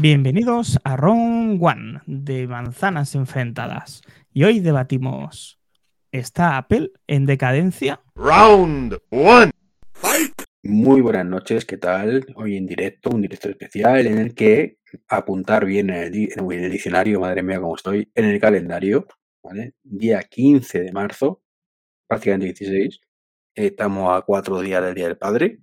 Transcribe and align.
Bienvenidos 0.00 0.78
a 0.82 0.96
Round 0.96 1.62
One 1.62 2.00
de 2.06 2.46
Manzanas 2.46 3.14
Enfrentadas. 3.14 4.00
Y 4.32 4.44
hoy 4.44 4.60
debatimos: 4.60 5.60
¿está 6.10 6.56
Apple 6.56 6.92
en 7.06 7.26
decadencia? 7.26 8.00
Round 8.14 8.96
One. 9.10 9.50
Muy 10.62 11.02
buenas 11.02 11.26
noches, 11.26 11.66
¿qué 11.66 11.76
tal? 11.76 12.24
Hoy 12.34 12.56
en 12.56 12.64
directo, 12.64 13.10
un 13.10 13.20
directo 13.20 13.50
especial 13.50 14.06
en 14.06 14.16
el 14.16 14.34
que 14.34 14.78
apuntar 15.06 15.66
bien 15.66 15.90
en 15.90 16.14
el, 16.14 16.28
en 16.34 16.64
el 16.64 16.72
diccionario, 16.72 17.20
madre 17.20 17.42
mía, 17.42 17.60
cómo 17.60 17.76
estoy, 17.76 18.10
en 18.14 18.24
el 18.24 18.40
calendario, 18.40 19.06
¿vale? 19.42 19.74
Día 19.82 20.22
15 20.22 20.80
de 20.80 20.92
marzo, 20.92 21.42
prácticamente 22.06 22.46
16. 22.46 23.00
Estamos 23.54 24.16
a 24.16 24.22
cuatro 24.22 24.62
días 24.62 24.82
del 24.82 24.94
Día 24.94 25.08
del 25.08 25.18
Padre. 25.18 25.58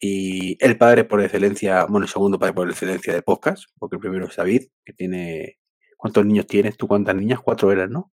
Y 0.00 0.62
el 0.64 0.78
padre 0.78 1.04
por 1.04 1.20
excelencia, 1.20 1.84
bueno, 1.86 2.04
el 2.04 2.10
segundo 2.10 2.38
padre 2.38 2.54
por 2.54 2.70
excelencia 2.70 3.12
de 3.12 3.22
podcast, 3.22 3.64
porque 3.78 3.96
el 3.96 4.00
primero 4.00 4.26
es 4.26 4.36
David, 4.36 4.68
que 4.84 4.92
tiene. 4.92 5.58
¿Cuántos 5.96 6.24
niños 6.24 6.46
tienes? 6.46 6.76
¿Tú 6.76 6.86
cuántas 6.86 7.16
niñas? 7.16 7.40
Cuatro 7.40 7.72
eras, 7.72 7.90
¿no? 7.90 8.12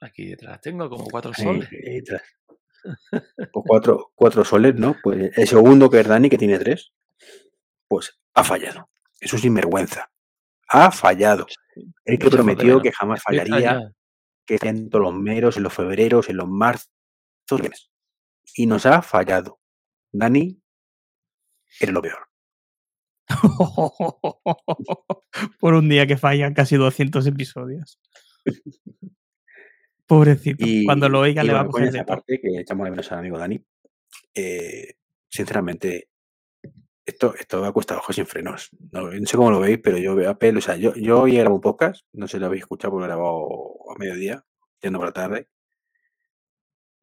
Aquí 0.00 0.26
detrás 0.26 0.60
tengo 0.60 0.88
como 0.88 1.06
cuatro 1.06 1.32
soles. 1.34 1.68
ahí 1.70 2.00
detrás. 2.00 2.22
Pues 3.50 3.64
cuatro, 3.66 4.12
cuatro 4.14 4.44
soles, 4.44 4.74
¿no? 4.74 4.94
Pues 5.02 5.36
el 5.38 5.48
segundo, 5.48 5.88
que 5.88 6.00
es 6.00 6.06
Dani, 6.06 6.28
que 6.28 6.36
tiene 6.36 6.58
tres, 6.58 6.92
pues 7.88 8.20
ha 8.34 8.44
fallado. 8.44 8.90
Es 9.20 9.32
un 9.32 9.38
sinvergüenza. 9.38 10.10
Ha 10.68 10.90
fallado. 10.90 11.46
El 12.04 12.18
que 12.18 12.28
prometió 12.28 12.82
que 12.82 12.92
jamás 12.92 13.22
fallaría, 13.22 13.90
que 14.44 14.58
en 14.60 14.90
todos 14.90 15.04
los 15.04 15.14
meros, 15.14 15.56
en 15.56 15.62
los 15.62 15.72
febreros, 15.72 16.28
en 16.28 16.36
los 16.36 16.48
marzos. 16.48 16.90
Y 18.54 18.66
nos 18.66 18.84
ha 18.84 19.00
fallado. 19.00 19.58
Dani, 20.14 20.62
eres 21.80 21.92
lo 21.92 22.00
peor. 22.00 22.28
Por 25.58 25.74
un 25.74 25.88
día 25.88 26.06
que 26.06 26.16
fallan 26.16 26.54
casi 26.54 26.76
200 26.76 27.26
episodios. 27.26 27.98
Pobrecito. 30.06 30.64
Y, 30.64 30.84
Cuando 30.84 31.08
lo 31.08 31.18
oiga 31.20 31.42
y 31.42 31.48
le 31.48 31.52
va 31.52 31.62
a 31.62 31.66
coger 31.66 31.90
de 31.90 31.98
todo. 31.98 32.02
aparte, 32.02 32.40
que 32.40 32.60
echamos 32.60 32.84
de 32.84 32.90
menos 32.92 33.10
al 33.10 33.18
amigo 33.18 33.38
Dani. 33.38 33.60
eh, 34.34 34.94
sinceramente, 35.28 36.10
esto, 37.04 37.34
esto 37.34 37.60
va 37.60 37.68
a 37.68 37.72
costar 37.72 37.98
ojos 37.98 38.14
sin 38.14 38.26
frenos. 38.26 38.70
No, 38.92 39.10
no 39.10 39.26
sé 39.26 39.36
cómo 39.36 39.50
lo 39.50 39.58
veis, 39.58 39.80
pero 39.82 39.98
yo 39.98 40.14
veo 40.14 40.30
Apple. 40.30 40.58
O 40.58 40.60
sea, 40.60 40.76
yo, 40.76 40.94
yo 40.94 41.22
hoy 41.22 41.32
he 41.32 41.40
grabado 41.40 41.56
un 41.56 41.60
podcast, 41.60 42.06
no 42.12 42.28
sé 42.28 42.36
si 42.36 42.40
lo 42.40 42.46
habéis 42.46 42.62
escuchado 42.62 42.92
porque 42.92 43.08
lo 43.08 43.12
he 43.12 43.16
grabado 43.16 43.48
a 43.92 43.98
mediodía, 43.98 44.44
yendo 44.80 45.00
por 45.00 45.08
la 45.08 45.12
tarde. 45.12 45.48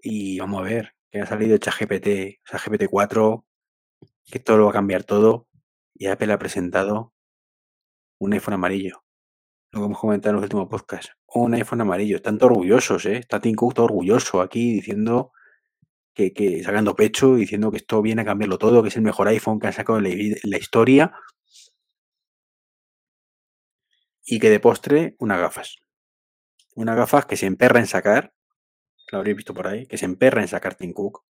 Y 0.01 0.39
vamos 0.39 0.61
a 0.61 0.63
ver, 0.63 0.95
que 1.11 1.19
ha 1.19 1.25
salido 1.25 1.57
ChatGPT, 1.57 2.39
o 2.45 2.47
sea, 2.47 2.59
GPT-4, 2.59 3.43
que 4.31 4.37
esto 4.37 4.57
lo 4.57 4.65
va 4.65 4.69
a 4.71 4.73
cambiar 4.73 5.03
todo. 5.03 5.47
Y 5.93 6.07
Apple 6.07 6.31
ha 6.33 6.39
presentado 6.39 7.13
un 8.17 8.33
iPhone 8.33 8.53
amarillo. 8.53 9.03
Lo 9.71 9.81
que 9.81 9.85
hemos 9.85 9.99
comentado 9.99 10.31
en 10.31 10.35
los 10.37 10.43
últimos 10.43 10.69
podcasts. 10.69 11.13
Un 11.27 11.53
iPhone 11.53 11.81
amarillo. 11.81 12.15
Están 12.17 12.37
todos 12.37 12.51
orgullosos, 12.51 13.05
¿eh? 13.05 13.17
Está 13.17 13.39
Tim 13.41 13.55
Cook 13.55 13.75
todo 13.75 13.85
orgulloso 13.85 14.41
aquí 14.41 14.73
diciendo 14.73 15.31
que, 16.13 16.33
que 16.33 16.63
sacando 16.63 16.95
pecho, 16.95 17.35
diciendo 17.35 17.71
que 17.71 17.77
esto 17.77 18.01
viene 18.01 18.21
a 18.21 18.25
cambiarlo 18.25 18.57
todo, 18.57 18.81
que 18.81 18.89
es 18.89 18.95
el 18.95 19.03
mejor 19.03 19.27
iPhone 19.27 19.59
que 19.59 19.67
han 19.67 19.73
sacado 19.73 19.99
en 19.99 20.05
la, 20.05 20.09
en 20.09 20.49
la 20.49 20.57
historia. 20.57 21.13
Y 24.25 24.39
que 24.39 24.49
de 24.49 24.59
postre, 24.59 25.15
unas 25.19 25.39
gafas. 25.39 25.77
Unas 26.75 26.95
gafas 26.95 27.25
que 27.25 27.37
se 27.37 27.47
emperra 27.47 27.79
en 27.79 27.87
sacar, 27.87 28.33
lo 29.11 29.17
habréis 29.17 29.37
visto 29.37 29.53
por 29.53 29.67
ahí, 29.67 29.85
que 29.87 29.97
se 29.97 30.05
emperra 30.05 30.41
en 30.41 30.47
sacar 30.47 30.75
Tim 30.75 30.93
Cook. 30.93 31.23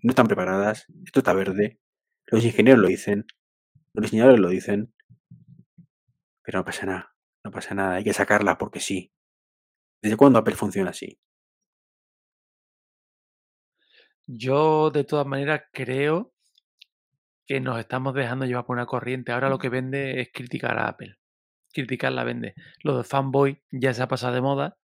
No 0.00 0.10
están 0.10 0.26
preparadas, 0.26 0.86
esto 1.04 1.20
está 1.20 1.32
verde. 1.32 1.78
Los 2.26 2.44
ingenieros 2.44 2.80
lo 2.80 2.88
dicen, 2.88 3.26
los 3.94 4.02
diseñadores 4.02 4.40
lo 4.40 4.48
dicen. 4.48 4.94
Pero 6.42 6.58
no 6.58 6.64
pasa 6.64 6.86
nada, 6.86 7.14
no 7.44 7.50
pasa 7.50 7.74
nada, 7.74 7.96
hay 7.96 8.04
que 8.04 8.12
sacarla 8.12 8.58
porque 8.58 8.80
sí. 8.80 9.12
¿Desde 10.02 10.16
cuándo 10.16 10.38
Apple 10.38 10.56
funciona 10.56 10.90
así? 10.90 11.18
Yo, 14.26 14.90
de 14.90 15.04
todas 15.04 15.26
maneras, 15.26 15.62
creo 15.72 16.32
que 17.46 17.60
nos 17.60 17.78
estamos 17.78 18.14
dejando 18.14 18.46
llevar 18.46 18.66
por 18.66 18.76
una 18.76 18.86
corriente. 18.86 19.32
Ahora 19.32 19.48
lo 19.48 19.58
que 19.58 19.68
vende 19.68 20.20
es 20.20 20.30
criticar 20.32 20.78
a 20.78 20.88
Apple. 20.88 21.16
Criticar 21.72 22.12
la 22.12 22.24
vende. 22.24 22.54
Lo 22.82 22.98
de 22.98 23.04
fanboy 23.04 23.62
ya 23.70 23.94
se 23.94 24.02
ha 24.02 24.08
pasado 24.08 24.34
de 24.34 24.40
moda. 24.40 24.78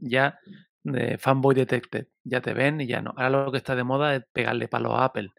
Ya 0.00 0.38
de 0.84 1.18
fanboy 1.18 1.54
detected. 1.56 2.08
Ya 2.24 2.40
te 2.42 2.54
ven 2.54 2.80
y 2.82 2.86
ya 2.88 3.02
no. 3.02 3.10
Ahora 3.16 3.30
lo 3.46 3.52
que 3.52 3.58
está 3.58 3.76
de 3.76 3.84
moda 3.84 4.16
es 4.16 4.24
pegarle 4.32 4.68
palo 4.68 4.96
a 4.96 5.06
Apple. 5.06 5.30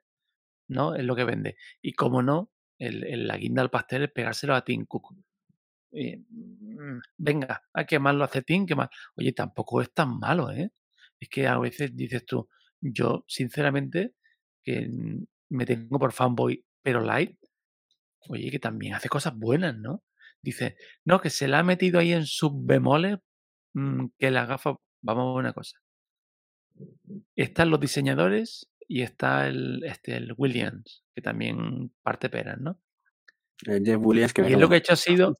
¿No? 0.69 0.95
Es 0.95 1.03
lo 1.06 1.16
que 1.16 1.25
vende. 1.25 1.57
Y 1.81 1.94
como 1.94 2.23
no, 2.23 2.51
el, 2.79 3.06
el- 3.06 3.28
la 3.28 3.38
guinda 3.38 3.61
al 3.63 3.72
pastel 3.72 4.03
es 4.06 4.11
pegárselo 4.11 4.56
a 4.56 4.63
Tim 4.66 4.85
Cook. 4.85 5.16
Mm, 5.91 7.00
venga, 7.17 7.61
a 7.73 7.85
quemarlo 7.85 8.23
a 8.23 8.28
Tim, 8.29 8.66
quemar. 8.66 8.89
Oye, 9.16 9.33
tampoco 9.33 9.81
es 9.81 9.94
tan 9.94 10.19
malo, 10.19 10.51
¿eh? 10.51 10.72
Es 11.19 11.29
que 11.29 11.47
a 11.47 11.57
veces 11.59 11.95
dices 11.95 12.25
tú, 12.25 12.50
yo 12.81 13.23
sinceramente, 13.27 14.13
que 14.63 14.89
me 15.50 15.66
tengo 15.66 16.00
por 16.00 16.12
fanboy, 16.13 16.66
pero 16.81 17.01
light, 17.01 17.38
oye, 18.29 18.51
que 18.51 18.59
también 18.59 18.95
hace 18.95 19.09
cosas 19.09 19.35
buenas, 19.38 19.77
¿no? 19.77 20.03
Dice, 20.41 20.77
no, 21.06 21.22
que 21.22 21.29
se 21.29 21.47
la 21.47 21.59
ha 21.59 21.63
metido 21.63 22.00
ahí 22.00 22.13
en 22.13 22.25
sus 22.25 22.51
bemoles, 22.53 23.17
mm, 23.73 24.07
que 24.19 24.31
la 24.31 24.45
gafa, 24.45 24.75
vamos 25.06 25.24
a 25.24 25.36
ver 25.36 25.40
una 25.46 25.54
cosa. 25.54 25.78
Están 27.36 27.70
los 27.70 27.80
diseñadores 27.80 28.70
y 28.88 29.02
está 29.02 29.48
el, 29.48 29.84
este, 29.86 30.18
el 30.18 30.34
Williams, 30.38 31.04
que 31.14 31.22
también 31.22 31.92
parte 32.04 32.30
peras, 32.30 32.60
¿no? 32.60 32.80
El 33.66 33.86
Jeff 33.86 34.00
Williams 34.02 34.34
que 34.34 34.42
Y 34.42 34.54
él 34.54 34.60
lo 34.60 34.68
que 34.68 34.76
ha 34.76 34.78
hecho 34.80 34.94
ha 34.94 34.98
sido, 34.98 35.38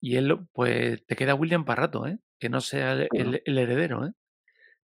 y 0.00 0.16
él, 0.16 0.36
pues 0.52 1.04
te 1.06 1.16
queda 1.16 1.34
William 1.34 1.64
para 1.64 1.82
rato, 1.82 2.06
¿eh? 2.06 2.18
Que 2.38 2.48
no 2.50 2.60
sea 2.60 2.92
el, 2.92 3.08
el- 3.12 3.42
el 3.44 3.58
heredero, 3.58 4.06
¿eh? 4.06 4.12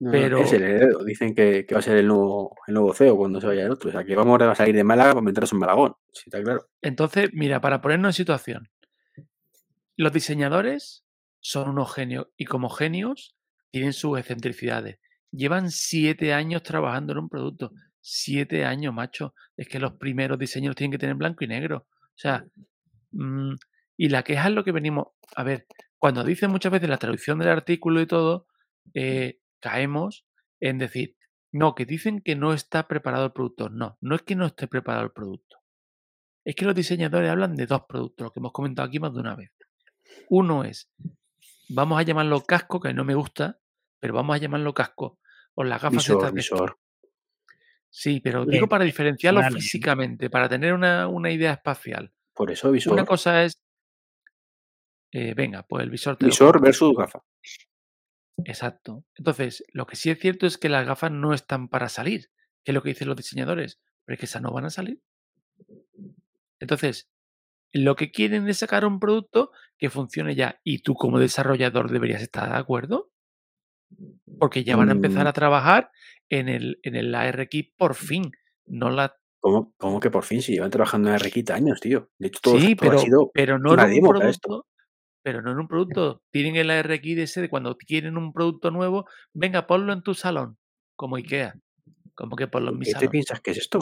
No, 0.01 0.12
pero- 0.12 0.40
Es 0.40 0.53
el 0.53 0.63
heredero. 0.63 1.03
Dicen 1.03 1.34
que, 1.36 1.66
que 1.66 1.74
va 1.75 1.80
a 1.80 1.84
ser 1.84 1.97
el 1.97 2.07
nuevo, 2.07 2.56
el 2.68 2.74
nuevo 2.74 2.94
CEO 2.94 3.18
cuando 3.18 3.41
se 3.41 3.47
vaya 3.47 3.66
el 3.66 3.72
otro. 3.72 3.90
O 3.90 3.91
sea, 3.91 4.03
que 4.06 4.16
vamos 4.16 4.41
a 4.41 4.56
salir 4.56 4.75
de 4.75 4.84
Málaga 4.84 5.12
para 5.13 5.22
meternos 5.25 5.51
en 5.51 5.59
Malagón. 5.59 5.96
Sí, 6.13 6.24
está 6.28 6.41
claro. 6.41 6.68
Entonces, 6.81 7.30
mira, 7.34 7.59
para 7.62 7.81
ponernos 7.81 8.09
en 8.09 8.13
situación, 8.13 8.69
los 9.97 10.13
diseñadores 10.13 11.03
son 11.41 11.69
unos 11.69 11.94
genios 11.94 12.28
y 12.38 12.46
como 12.46 12.69
genios 12.69 13.36
tienen 13.72 13.94
sus 13.94 14.18
excentricidades. 14.19 15.00
Llevan 15.31 15.72
siete 15.72 16.34
años 16.34 16.63
trabajando 16.63 17.13
en 17.13 17.19
un 17.19 17.30
producto. 17.30 17.72
Siete 18.02 18.66
años, 18.66 18.94
macho. 18.94 19.34
Es 19.57 19.68
que 19.68 19.80
los 19.80 19.94
primeros 19.94 20.40
diseños 20.40 20.75
tienen 20.75 20.91
que 20.91 20.97
tener 20.97 21.16
blanco 21.16 21.44
y 21.44 21.47
negro. 21.47 21.88
O 21.90 22.18
sea, 22.18 22.46
mm, 23.12 23.53
y 23.97 24.09
la 24.09 24.24
queja 24.24 24.47
es 24.47 24.53
lo 24.53 24.63
que 24.63 24.72
venimos. 24.72 25.07
A 25.35 25.44
ver, 25.44 25.68
cuando 25.97 26.24
dicen 26.24 26.52
muchas 26.52 26.72
veces 26.72 26.90
la 26.90 26.97
traducción 26.97 27.40
del 27.40 27.50
artículo 27.50 28.02
y 28.02 28.07
todo, 28.07 28.47
eh, 28.94 29.40
caemos 29.59 30.25
en 30.59 30.78
decir, 30.78 31.16
no, 31.51 31.75
que 31.75 31.86
dicen 31.86 32.22
que 32.22 32.36
no 32.36 32.53
está 32.53 32.88
preparado 32.88 33.25
el 33.25 33.31
producto. 33.34 33.69
No, 33.69 33.97
no 34.01 34.16
es 34.16 34.22
que 34.22 34.36
no 34.36 34.46
esté 34.46 34.68
preparado 34.68 35.06
el 35.06 35.12
producto. 35.12 35.57
Es 36.46 36.56
que 36.56 36.66
los 36.66 36.75
diseñadores 36.75 37.30
hablan 37.30 37.56
de 37.56 37.66
dos 37.66 37.84
productos, 37.88 38.25
lo 38.25 38.31
que 38.31 38.40
hemos 38.40 38.53
comentado 38.53 38.88
aquí 38.88 39.00
más 39.00 39.13
de 39.13 39.19
una 39.19 39.36
vez. 39.36 39.51
Uno 40.30 40.63
es, 40.63 40.90
vamos 41.69 42.00
a 42.00 42.03
llamarlo 42.03 42.41
casco, 42.44 42.80
que 42.80 42.94
no 42.94 43.03
me 43.03 43.16
gusta, 43.16 43.59
pero 44.00 44.13
vamos 44.13 44.35
a 44.35 44.40
llamarlo 44.40 44.74
casco. 44.74 45.19
O 45.56 45.63
las 45.63 45.81
gafas 45.81 45.97
Visor, 46.03 46.18
estas 46.18 46.31
de- 46.31 46.35
visor. 46.35 46.80
Sí, 47.91 48.19
pero 48.22 48.46
digo 48.46 48.68
para 48.68 48.85
diferenciarlo 48.85 49.40
físicamente, 49.56 50.30
para 50.30 50.47
tener 50.47 50.74
una, 50.74 51.07
una 51.07 51.31
idea 51.31 51.53
espacial. 51.53 52.13
Por 52.34 52.52
eso, 52.52 52.72
visor. 52.72 52.94
Una 52.94 53.06
cosa 53.06 53.44
es. 53.44 53.53
eh, 55.12 55.34
venga, 55.34 55.63
pues 55.63 55.84
el 55.84 55.90
visor 55.90 56.16
te 56.18 56.25
Visor 56.25 56.62
versus 56.62 56.96
gafa. 56.96 57.24
Exacto. 58.46 59.03
Entonces, 59.16 59.63
lo 59.74 59.86
que 59.88 59.96
sí 59.96 60.09
es 60.12 60.19
cierto 60.19 60.46
es 60.46 60.57
que 60.57 60.69
las 60.69 60.86
gafas 60.86 61.12
no 61.12 61.34
están 61.34 61.68
para 61.68 61.90
salir, 61.90 62.30
que 62.63 62.72
es 62.72 62.75
lo 62.75 62.84
que 62.84 62.90
dicen 62.90 63.07
los 63.07 63.18
diseñadores, 63.18 63.81
pero 64.06 64.13
es 64.13 64.19
que 64.19 64.25
esas 64.28 64.42
no 64.42 64.51
van 64.54 64.65
a 64.65 64.69
salir. 64.69 65.01
Entonces, 66.60 67.10
lo 67.71 67.95
que 67.95 68.12
quieren 68.12 68.48
es 68.50 68.57
sacar 68.57 68.86
un 68.86 69.00
producto 69.00 69.51
que 69.77 69.89
funcione 69.89 70.36
ya, 70.36 70.60
y 70.63 70.80
tú 70.80 70.94
como 70.95 71.19
desarrollador 71.19 71.92
deberías 71.92 72.21
estar 72.21 72.50
de 72.50 72.57
acuerdo, 72.57 73.12
porque 74.39 74.63
ya 74.63 74.75
van 74.75 74.89
a 74.89 74.94
empezar 74.94 75.25
Mm. 75.25 75.27
a 75.27 75.33
trabajar 75.33 75.92
en 76.30 76.50
el, 76.50 76.80
en 76.83 76.95
el 76.95 77.13
ARX 77.16 77.71
por 77.77 77.95
fin, 77.95 78.31
no 78.66 78.89
la 78.89 79.16
¿Cómo, 79.42 79.74
cómo 79.77 80.01
que 80.01 80.12
por 80.12 80.25
fin? 80.25 80.42
Si 80.42 80.51
llevan 80.51 80.69
trabajando 80.69 81.10
en 81.10 81.18
RQita 81.18 81.56
años, 81.56 81.80
tío. 81.80 82.10
De 82.19 82.27
hecho, 82.27 82.42
todo, 82.44 82.60
Sí, 82.60 82.75
todo 82.75 82.89
pero, 82.89 83.00
ha 83.00 83.01
sido 83.01 83.31
pero 83.33 83.57
no 83.57 83.74
en 83.81 84.04
un 84.04 84.10
producto. 84.10 84.68
Pero 85.24 85.42
no 85.42 85.51
en 85.51 85.60
un 85.60 85.68
producto. 85.69 86.24
Tienen 86.30 86.57
el 86.57 86.69
ARX 86.69 87.04
de 87.04 87.24
ese 87.24 87.42
de 87.42 87.50
cuando 87.50 87.77
quieren 87.77 88.18
un 88.18 88.33
producto 88.33 88.69
nuevo, 88.69 89.07
venga, 89.33 89.65
ponlo 89.65 89.94
en 89.94 90.04
tu 90.04 90.13
salón, 90.13 90.57
como 90.98 91.15
IKEA. 91.15 91.56
Como 92.15 92.36
que 92.36 92.48
ponlo 92.48 92.72
en 92.72 92.80
mi 92.80 92.86
¿Qué 92.86 92.95
te 92.95 93.07
piensas 93.07 93.39
que 93.39 93.51
es 93.51 93.60
esto? 93.60 93.80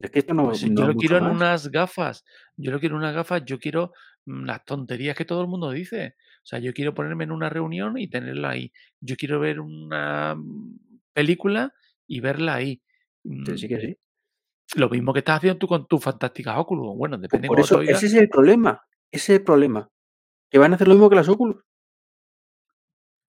Es 0.00 0.10
que 0.10 0.20
esto 0.20 0.34
no, 0.34 0.44
Pues 0.46 0.62
no 0.70 0.76
yo 0.76 0.82
es 0.82 0.94
lo 0.94 0.94
quiero 0.94 1.16
en 1.18 1.26
unas 1.26 1.68
gafas. 1.68 2.24
Yo 2.56 2.70
lo 2.70 2.78
quiero 2.80 2.94
en 2.96 3.02
unas 3.02 3.14
gafas. 3.14 3.44
Yo 3.44 3.58
quiero 3.58 3.92
mm, 4.26 4.44
las 4.44 4.64
tonterías 4.64 5.16
que 5.16 5.24
todo 5.24 5.42
el 5.42 5.48
mundo 5.48 5.70
dice. 5.70 6.14
O 6.42 6.46
sea, 6.46 6.60
yo 6.60 6.72
quiero 6.72 6.94
ponerme 6.94 7.24
en 7.24 7.32
una 7.32 7.48
reunión 7.50 7.98
y 7.98 8.08
tenerla 8.08 8.50
ahí. 8.50 8.72
Yo 9.00 9.16
quiero 9.16 9.40
ver 9.40 9.60
una 9.60 10.34
mm, 10.36 10.78
película 11.12 11.72
y 12.06 12.20
verla 12.20 12.54
ahí. 12.54 12.80
Sí, 13.24 13.30
Mm, 13.30 13.56
sí 13.56 13.68
que 13.68 13.80
sí. 13.80 13.98
Lo 14.76 14.88
mismo 14.88 15.12
que 15.12 15.18
estás 15.18 15.38
haciendo 15.38 15.58
tú 15.58 15.66
con 15.66 15.86
tus 15.86 16.02
fantásticas 16.02 16.56
Oculus. 16.58 16.96
Bueno, 16.96 17.16
Pues 17.16 17.22
depende 17.22 17.48
por 17.48 17.56
cómo 17.56 17.64
eso, 17.64 17.78
oigas. 17.78 17.96
ese 18.02 18.06
es 18.16 18.22
el 18.22 18.28
problema. 18.28 18.80
Ese 19.10 19.32
es 19.34 19.38
el 19.40 19.44
problema. 19.44 19.90
Que 20.50 20.58
van 20.58 20.72
a 20.72 20.74
hacer 20.76 20.88
lo 20.88 20.94
mismo 20.94 21.10
que 21.10 21.16
las 21.16 21.28
Oculus. 21.28 21.62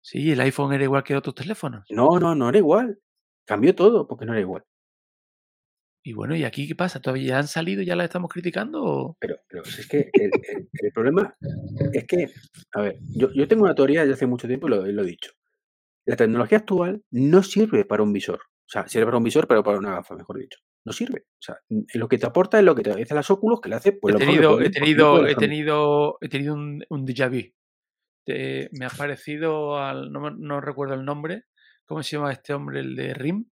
Sí, 0.02 0.32
el 0.32 0.40
iPhone 0.42 0.74
era 0.74 0.84
igual 0.84 1.04
que 1.04 1.16
otros 1.16 1.36
teléfonos. 1.36 1.86
No, 1.90 2.20
no, 2.20 2.36
no 2.36 2.50
era 2.50 2.58
igual. 2.58 3.00
Cambió 3.46 3.76
todo 3.76 4.08
porque 4.08 4.26
no 4.26 4.34
era 4.34 4.42
igual. 4.42 4.64
Y 6.10 6.14
bueno, 6.14 6.36
¿y 6.36 6.44
aquí 6.44 6.68
qué 6.68 6.74
pasa? 6.74 7.00
¿Todavía 7.00 7.38
han 7.38 7.48
salido 7.48 7.84
y 7.84 7.86
ya 7.86 7.96
las 7.96 8.06
estamos 8.06 8.32
criticando? 8.32 8.82
o- 8.84 9.18
Pero, 9.20 9.36
pero 9.48 9.62
es 9.62 9.88
que 9.88 10.10
el, 10.12 10.32
el- 10.42 10.68
el 10.74 10.92
problema 10.92 11.36
es 11.94 12.06
que, 12.08 12.26
a 12.74 12.82
ver, 12.82 12.98
yo, 13.16 13.32
yo 13.32 13.48
tengo 13.48 13.62
una 13.66 13.76
teoría 13.76 14.02
desde 14.02 14.16
hace 14.16 14.26
mucho 14.26 14.48
tiempo 14.48 14.66
y 14.68 14.72
lo, 14.72 14.84
lo 14.88 15.04
he 15.04 15.06
dicho. 15.06 15.34
La 16.06 16.16
tecnología 16.16 16.58
actual 16.58 17.04
no 17.12 17.44
sirve 17.44 17.86
para 17.86 18.02
un 18.02 18.12
visor. 18.12 18.40
O 18.42 18.72
sea, 18.72 18.88
sirve 18.88 19.06
para 19.06 19.18
un 19.18 19.24
visor, 19.24 19.48
pero 19.48 19.62
para 19.62 19.78
una 19.78 19.92
gafa, 19.92 20.16
mejor 20.16 20.40
dicho. 20.40 20.58
No 20.84 20.94
sirve. 20.94 21.26
O 21.28 21.42
sea, 21.42 21.58
lo 21.94 22.08
que 22.08 22.18
te 22.18 22.26
aporta 22.26 22.58
es 22.58 22.66
lo 22.66 22.74
que 22.74 22.82
te 22.82 22.96
dice 22.96 23.14
las 23.14 23.30
óculos, 23.30 23.62
que 23.62 23.70
le 23.70 23.76
hace 23.76 23.92
pues, 23.92 24.12
he 24.12 24.14
lo 24.14 24.20
tenido, 24.26 24.56
puede, 24.56 24.68
he 24.68 24.72
tenido, 24.72 25.28
he 25.28 25.36
tenido, 25.36 26.18
he 26.22 26.30
tenido 26.30 26.54
un, 26.56 26.84
un 26.90 27.06
déjà 27.06 27.30
vu. 27.30 27.54
Te- 28.26 28.70
me 28.72 28.86
ha 28.88 28.90
parecido 28.90 29.78
al, 29.78 30.12
no 30.12 30.60
recuerdo 30.60 30.96
el 30.96 31.06
nombre. 31.06 31.44
¿Cómo 31.86 32.02
se 32.02 32.16
llama 32.18 32.32
este 32.32 32.52
hombre? 32.56 32.80
El 32.80 32.96
de 32.96 33.14
RIM. 33.14 33.46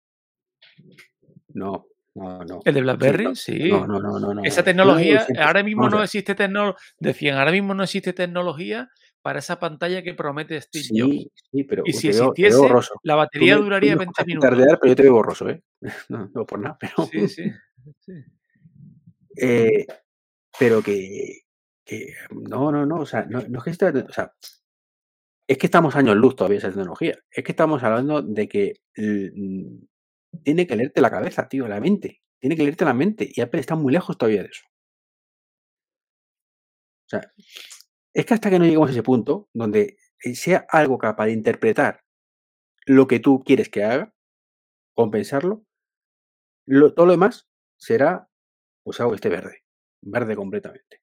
No, 1.54 1.88
no, 2.16 2.44
no. 2.46 2.62
El 2.66 2.74
de 2.74 2.80
Sí, 2.80 2.84
BlackBerry, 2.84 3.24
no, 3.26 3.36
sí. 3.36 3.70
no, 3.70 3.88
no, 3.88 4.00
no, 4.00 4.20
no, 4.20 4.34
no. 4.34 4.44
Esa 4.44 4.62
no. 4.62 4.66
tecnología, 4.66 5.26
ahora 5.40 5.64
mismo 5.64 5.90
no 5.90 6.02
existe 6.04 6.34
tecnología. 6.36 6.80
Decían, 7.00 7.38
ahora 7.38 7.52
mismo 7.52 7.74
no 7.74 7.84
existe 7.84 8.14
tecnología 8.14 8.90
para 9.22 9.40
esa 9.40 9.60
pantalla 9.60 10.02
que 10.04 10.14
promete 10.14 10.62
Steve 10.62 10.86
Jobs. 10.88 11.12
Sí, 11.14 11.32
sí, 11.52 11.64
pero 11.64 11.84
Y 11.86 11.94
si 11.94 12.10
veo, 12.10 12.32
existiese, 12.32 12.68
la 13.04 13.16
batería 13.16 13.58
me, 13.58 13.64
duraría 13.64 13.92
me 13.94 13.98
20 13.98 14.12
escuchas 14.12 14.28
minutos. 14.28 14.50
petardear, 14.50 14.80
pero 14.80 14.92
yo 14.92 14.96
te 14.96 15.04
veo 15.04 15.14
borroso, 15.14 15.50
¿eh? 15.50 15.64
No, 16.10 16.30
no 16.34 16.46
por 16.46 16.60
nada, 16.60 16.78
pero... 16.80 16.94
Sí, 17.12 17.28
sí. 17.28 17.52
sí. 18.00 18.14
Eh, 19.38 19.86
pero 20.58 20.82
que, 20.82 21.40
que 21.84 22.14
no, 22.32 22.72
no, 22.72 22.86
no, 22.86 22.98
o 22.98 23.06
sea, 23.06 23.26
no, 23.26 23.42
no 23.50 23.58
es 23.60 23.64
que 23.66 23.70
esta- 23.72 23.90
o 24.08 24.14
sea, 24.14 24.32
es 25.48 25.58
que 25.58 25.68
estamos 25.68 25.96
años 25.96 26.16
luz 26.16 26.36
todavía 26.36 26.58
esa 26.60 26.70
tecnología. 26.70 27.18
Es 27.30 27.44
que 27.44 27.52
estamos 27.52 27.84
hablando 27.84 28.22
de 28.22 28.48
que 28.48 28.74
tiene 30.44 30.68
que 30.68 30.76
leerte 30.76 31.02
la 31.02 31.12
cabeza, 31.12 31.48
tío, 31.50 31.68
la 31.68 31.80
mente. 31.80 32.22
Tiene 32.40 32.56
que 32.56 32.64
leerte 32.64 32.86
la 32.86 32.94
mente. 32.94 33.30
Y 33.34 33.42
Apple 33.42 33.60
está 33.62 33.76
muy 33.76 33.92
lejos 33.94 34.18
todavía 34.18 34.44
de 34.44 34.50
eso. 34.50 34.66
O 37.06 37.10
sea, 37.10 37.32
es 38.14 38.26
que 38.26 38.34
hasta 38.34 38.50
que 38.50 38.60
no 38.60 38.66
lleguemos 38.66 38.90
a 38.90 38.92
ese 38.92 39.04
punto 39.04 39.50
donde 39.54 39.98
eh, 40.24 40.36
sea 40.36 40.66
algo 40.70 40.98
capaz 40.98 41.26
de 41.28 41.34
interpretar 41.34 42.02
lo 42.86 43.08
que 43.08 43.20
tú 43.20 43.44
quieres 43.46 43.70
que 43.70 43.84
haga, 43.84 44.14
compensarlo, 44.96 45.66
lo- 46.68 46.94
todo 46.94 47.08
lo 47.08 47.12
demás 47.14 47.48
será 47.78 48.30
pues 48.84 48.98
que 48.98 49.16
esté 49.16 49.30
verde. 49.30 49.64
Verde 50.02 50.36
completamente. 50.36 51.02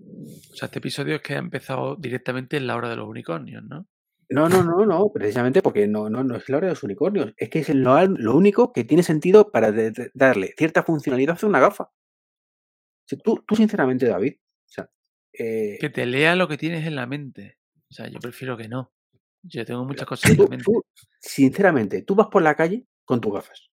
O 0.00 0.54
sea, 0.56 0.66
este 0.66 0.78
episodio 0.78 1.16
es 1.16 1.22
que 1.22 1.34
ha 1.34 1.38
empezado 1.38 1.96
directamente 1.96 2.56
en 2.56 2.66
la 2.66 2.76
hora 2.76 2.88
de 2.88 2.96
los 2.96 3.08
unicornios, 3.08 3.62
¿no? 3.64 3.86
No, 4.28 4.48
no, 4.48 4.62
no, 4.62 4.86
no, 4.86 5.10
precisamente 5.12 5.60
porque 5.62 5.86
no, 5.86 6.08
no, 6.08 6.24
no 6.24 6.36
es 6.36 6.48
la 6.48 6.56
hora 6.56 6.66
de 6.68 6.72
los 6.72 6.82
unicornios. 6.82 7.34
Es 7.36 7.50
que 7.50 7.58
es 7.60 7.68
lo, 7.74 8.00
lo 8.06 8.34
único 8.36 8.72
que 8.72 8.84
tiene 8.84 9.02
sentido 9.02 9.50
para 9.50 9.72
de- 9.72 9.90
de- 9.90 10.10
darle 10.14 10.54
cierta 10.56 10.82
funcionalidad 10.82 11.38
a 11.42 11.46
una 11.46 11.60
gafa. 11.60 11.90
Tú, 13.22 13.42
tú, 13.46 13.56
sinceramente, 13.56 14.06
David, 14.06 14.36
o 14.40 14.68
sea, 14.68 14.90
eh, 15.34 15.76
Que 15.80 15.90
te 15.90 16.06
lea 16.06 16.34
lo 16.34 16.48
que 16.48 16.56
tienes 16.56 16.86
en 16.86 16.94
la 16.96 17.06
mente. 17.06 17.58
O 17.90 17.92
sea, 17.94 18.08
yo 18.08 18.20
prefiero 18.20 18.56
que 18.56 18.68
no. 18.68 18.90
Yo 19.42 19.66
tengo 19.66 19.84
muchas 19.84 20.06
cosas 20.06 20.30
en 20.30 20.38
la 20.38 20.46
mente. 20.46 20.64
tú, 20.64 20.82
sinceramente, 21.20 22.02
tú 22.02 22.14
vas 22.14 22.28
por 22.28 22.40
la 22.42 22.54
calle 22.54 22.86
con 23.04 23.20
tus 23.20 23.34
gafas. 23.34 23.70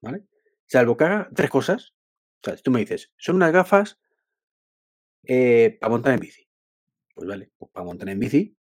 ¿Vale? 0.00 0.24
Salvo 0.66 0.96
que 0.96 1.04
haga 1.04 1.28
tres 1.34 1.50
cosas. 1.50 1.92
O 2.42 2.44
sea, 2.44 2.56
si 2.56 2.62
tú 2.62 2.70
me 2.70 2.80
dices, 2.80 3.12
son 3.18 3.36
unas 3.36 3.52
gafas 3.52 3.98
eh, 5.24 5.76
para 5.80 5.90
montar 5.90 6.14
en 6.14 6.20
bici. 6.20 6.46
Pues 7.14 7.28
vale, 7.28 7.50
pues 7.58 7.70
para 7.72 7.84
montar 7.84 8.08
en 8.08 8.18
bici 8.20 8.56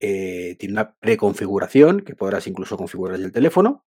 eh, 0.00 0.56
tiene 0.58 0.74
una 0.74 0.94
preconfiguración 0.96 2.00
que 2.00 2.14
podrás 2.14 2.46
incluso 2.46 2.76
configurar 2.76 3.16
desde 3.16 3.26
el 3.26 3.32
teléfono, 3.32 3.84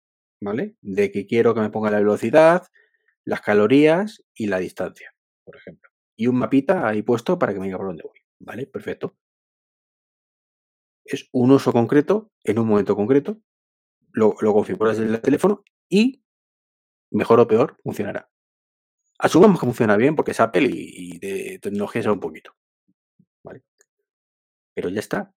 ¿vale? 0.42 0.76
De 0.82 1.12
que 1.12 1.26
quiero 1.26 1.54
que 1.54 1.62
me 1.62 1.70
ponga 1.70 1.90
la 1.90 1.98
velocidad, 1.98 2.68
las 3.24 3.42
calorías 3.42 4.24
y 4.36 4.48
la 4.48 4.60
distancia, 4.60 5.14
por 5.44 5.58
ejemplo. 5.58 5.90
Y 6.16 6.28
un 6.28 6.38
mapita 6.38 6.88
ahí 6.88 7.02
puesto 7.02 7.40
para 7.40 7.54
que 7.54 7.60
me 7.60 7.66
diga 7.66 7.78
por 7.78 7.88
dónde 7.88 8.04
voy, 8.04 8.20
¿vale? 8.40 8.68
Perfecto. 8.68 9.18
Es 11.04 11.28
un 11.32 11.52
uso 11.52 11.72
concreto, 11.72 12.32
en 12.44 12.60
un 12.60 12.68
momento 12.68 12.96
concreto, 12.96 13.42
lo, 14.12 14.36
configuras 14.36 14.98
desde 14.98 15.16
el 15.16 15.22
teléfono 15.22 15.64
y, 15.90 16.24
mejor 17.12 17.40
o 17.40 17.48
peor, 17.48 17.78
funcionará. 17.84 18.30
Asumamos 19.18 19.60
que 19.60 19.66
funciona 19.66 19.98
bien 19.98 20.16
porque 20.16 20.32
es 20.32 20.40
Apple 20.40 20.70
y, 20.72 21.16
y 21.16 21.20
de 21.20 21.60
tecnología 21.60 22.04
sabe 22.04 22.14
un 22.14 22.20
poquito. 22.20 22.56
¿Vale? 23.44 23.64
Pero 24.74 24.90
ya 24.90 25.00
está. 25.00 25.35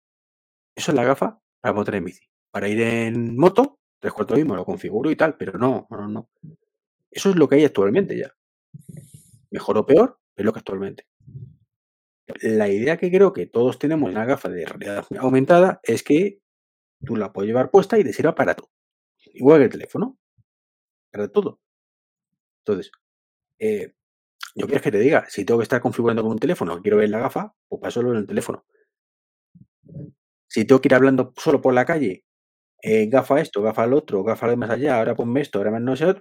Eso 0.79 0.91
es 0.91 0.95
la 0.95 1.03
gafa 1.03 1.37
para 1.59 1.73
montar 1.73 1.95
en 1.95 2.05
bici. 2.05 2.25
Para 2.51 2.69
ir 2.69 2.79
en 2.79 3.35
moto, 3.35 3.79
tres 3.99 4.13
cuartos 4.13 4.37
mismo, 4.37 4.55
lo 4.55 4.63
configuro 4.63 5.11
y 5.11 5.17
tal, 5.17 5.35
pero 5.35 5.59
no, 5.59 5.85
no, 5.89 6.07
no. 6.07 6.29
Eso 7.11 7.31
es 7.31 7.35
lo 7.35 7.49
que 7.49 7.55
hay 7.55 7.65
actualmente 7.65 8.17
ya. 8.17 8.33
Mejor 9.51 9.77
o 9.77 9.85
peor, 9.85 10.21
es 10.37 10.45
lo 10.45 10.53
que 10.53 10.59
actualmente. 10.59 11.05
La 12.41 12.69
idea 12.69 12.95
que 12.95 13.11
creo 13.11 13.33
que 13.33 13.45
todos 13.45 13.77
tenemos 13.77 14.07
en 14.07 14.15
la 14.15 14.23
gafa 14.23 14.47
de 14.47 14.65
realidad 14.65 15.05
aumentada 15.17 15.81
es 15.83 16.01
que 16.01 16.39
tú 17.03 17.17
la 17.17 17.33
puedes 17.33 17.49
llevar 17.49 17.71
puesta 17.71 17.99
y 17.99 18.05
te 18.05 18.13
sirva 18.13 18.33
para 18.33 18.55
todo. 18.55 18.69
Igual 19.33 19.59
que 19.59 19.65
el 19.65 19.71
teléfono. 19.71 20.17
Para 21.11 21.27
todo. 21.27 21.59
Entonces, 22.59 22.89
eh, 23.57 23.95
yo 24.55 24.65
quiero 24.65 24.81
que 24.81 24.91
te 24.91 24.99
diga, 24.99 25.25
si 25.27 25.43
tengo 25.43 25.59
que 25.59 25.63
estar 25.63 25.81
configurando 25.81 26.21
con 26.21 26.31
un 26.31 26.39
teléfono, 26.39 26.81
quiero 26.81 26.95
ver 26.95 27.09
la 27.09 27.19
gafa, 27.19 27.53
pues 27.67 27.81
paso 27.81 27.99
en 27.99 28.15
el 28.15 28.27
teléfono. 28.27 28.63
Si 30.49 30.65
tengo 30.65 30.81
que 30.81 30.87
ir 30.89 30.95
hablando 30.95 31.33
solo 31.37 31.61
por 31.61 31.73
la 31.73 31.85
calle, 31.85 32.25
eh, 32.81 33.07
gafa 33.07 33.39
esto, 33.39 33.61
gafa 33.61 33.85
lo 33.87 33.97
otro, 33.97 34.23
gafa 34.23 34.47
lo 34.47 34.51
de 34.51 34.57
más 34.57 34.69
allá, 34.71 34.97
ahora 34.97 35.15
ponme 35.15 35.41
esto, 35.41 35.59
ahora 35.59 35.79
no 35.79 35.95
sé, 35.95 36.15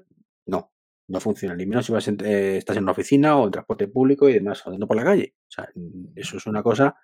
no, 0.47 0.73
no 1.09 1.21
funciona, 1.21 1.55
ni 1.57 1.67
menos 1.67 1.87
si 1.87 1.93
vas 1.93 2.07
en- 2.09 2.19
eh, 2.25 2.59
estás 2.59 2.77
en 2.77 2.83
una 2.85 2.93
oficina 2.93 3.37
o 3.39 3.47
en 3.47 3.51
transporte 3.53 3.89
público 3.89 4.29
y 4.29 4.35
demás, 4.35 4.63
andando 4.67 4.87
por 4.87 4.97
la 4.97 5.05
calle. 5.05 5.35
O 5.43 5.51
sea, 5.51 5.69
mm, 5.75 6.07
eso 6.17 6.37
es 6.37 6.47
una 6.47 6.63
cosa, 6.63 6.95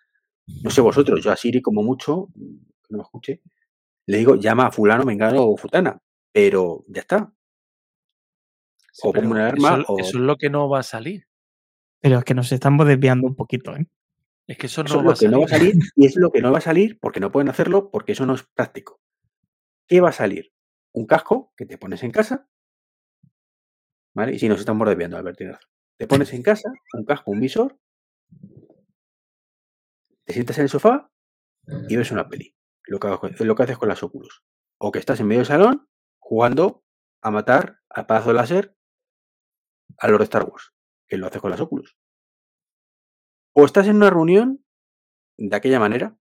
no 0.63 0.71
sé 0.71 0.81
vosotros, 0.83 1.23
yo 1.25 1.33
a 1.33 1.37
Siri 1.37 1.63
como 1.63 1.83
mucho, 1.83 2.29
que 2.35 2.89
no 2.91 2.99
me 2.99 3.03
escuche, 3.05 3.41
le 4.07 4.19
digo, 4.19 4.35
llama 4.37 4.67
a 4.67 4.71
fulano, 4.73 5.05
mengano 5.05 5.47
o 5.47 5.57
futana, 5.57 5.99
pero 6.33 6.85
ya 6.89 7.01
está. 7.01 7.33
Sí, 8.93 9.09
O 9.09 9.13
ponme 9.13 9.29
una 9.29 9.47
alarma 9.49 9.81
eso, 9.81 9.93
o... 9.93 9.99
eso 9.99 10.19
es 10.19 10.25
lo 10.25 10.37
que 10.37 10.51
no 10.51 10.69
va 10.69 10.81
a 10.81 10.83
salir. 10.83 11.27
Pero 12.01 12.19
es 12.19 12.25
que 12.25 12.35
nos 12.35 12.53
estamos 12.53 12.87
desviando 12.87 13.27
un 13.27 13.35
poquito, 13.35 13.75
¿eh? 13.75 13.87
Es 14.47 14.59
que 14.59 14.67
eso 14.67 14.83
Eso 14.83 15.01
no 15.01 15.01
es 15.01 15.07
va 15.07 15.11
lo 15.11 15.11
a 15.13 15.17
que 15.17 15.29
no 15.29 15.39
va 15.41 15.47
a 15.47 15.49
salir. 15.49 15.75
salir 15.75 15.75
y 15.97 16.07
es 16.07 16.17
lo 16.17 16.31
que 16.31 16.43
no 16.43 16.53
va 16.53 16.59
a 16.59 16.63
salir 16.63 16.99
porque 17.01 17.21
no 17.21 17.33
pueden 17.33 17.49
hacerlo 17.49 17.91
porque 17.91 18.13
eso 18.13 18.27
no 18.27 18.35
es 18.35 18.43
práctico. 18.43 19.01
¿Qué 19.89 20.01
va 20.01 20.11
a 20.11 20.13
salir? 20.13 20.53
Un 20.93 21.07
casco 21.07 21.53
que 21.57 21.67
te 21.67 21.79
pones 21.79 22.03
en 22.03 22.11
casa, 22.13 22.49
¿vale? 24.15 24.35
Y 24.35 24.39
si 24.39 24.49
nos 24.49 24.61
estamos 24.61 24.89
desviando, 24.89 25.17
Albert, 25.17 25.41
razón. 25.41 25.71
Te 25.99 26.07
pones 26.07 26.33
en 26.33 26.43
casa, 26.43 26.73
un 26.95 27.05
casco, 27.05 27.31
un 27.31 27.41
visor, 27.41 27.79
te 30.25 30.33
sientas 30.33 30.59
en 30.59 30.65
el 30.65 30.69
sofá 30.69 31.11
y 31.89 31.97
ves 31.97 32.11
una 32.11 32.29
peli. 32.29 32.55
Lo 32.87 32.99
que, 32.99 33.09
lo 33.45 33.55
que 33.55 33.63
haces 33.63 33.79
con 33.79 33.89
las 33.89 34.03
Oculus. 34.03 34.43
O 34.79 34.93
que 34.93 34.99
estás 34.99 35.21
en 35.21 35.27
medio 35.27 35.41
del 35.41 35.47
salón 35.47 35.89
jugando 36.19 36.85
a 37.23 37.31
matar 37.31 37.81
a 37.89 38.07
pedazo 38.07 38.29
de 38.29 38.35
láser 38.35 38.77
a 39.99 40.09
los 40.09 40.19
de 40.19 40.25
Star 40.25 40.45
Wars, 40.45 40.73
que 41.09 41.17
lo 41.17 41.27
haces 41.27 41.41
con 41.41 41.51
las 41.51 41.61
Oculus. 41.61 41.97
O 43.55 43.65
estás 43.65 43.87
en 43.87 43.97
una 43.97 44.11
reunión 44.11 44.65
de 45.37 45.55
aquella 45.55 45.79
manera, 45.79 46.17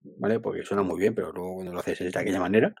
¿vale? 0.00 0.38
Porque 0.38 0.62
suena 0.62 0.84
muy 0.84 1.00
bien, 1.00 1.12
pero 1.12 1.32
luego 1.32 1.56
cuando 1.56 1.72
lo 1.72 1.80
haces 1.80 2.00
es 2.00 2.12
de 2.12 2.20
aquella 2.20 2.38
manera. 2.38 2.72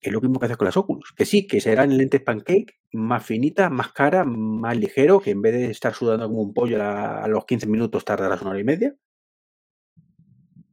Es 0.00 0.10
lo 0.10 0.22
mismo 0.22 0.38
que 0.38 0.46
haces 0.46 0.56
con 0.56 0.64
las 0.64 0.76
Oculus. 0.76 1.12
Que 1.12 1.26
sí, 1.26 1.46
que 1.46 1.60
serán 1.60 1.94
lentes 1.96 2.22
pancake, 2.22 2.80
más 2.92 3.26
finita, 3.26 3.68
más 3.68 3.92
cara, 3.92 4.24
más 4.24 4.76
ligero, 4.78 5.20
que 5.20 5.32
en 5.32 5.42
vez 5.42 5.52
de 5.52 5.70
estar 5.70 5.92
sudando 5.92 6.26
como 6.28 6.40
un 6.40 6.54
pollo 6.54 6.82
a, 6.82 7.28
los 7.28 7.44
15 7.44 7.66
minutos 7.66 8.06
tardarás 8.06 8.40
una 8.40 8.52
hora 8.52 8.60
y 8.60 8.64
media. 8.64 8.96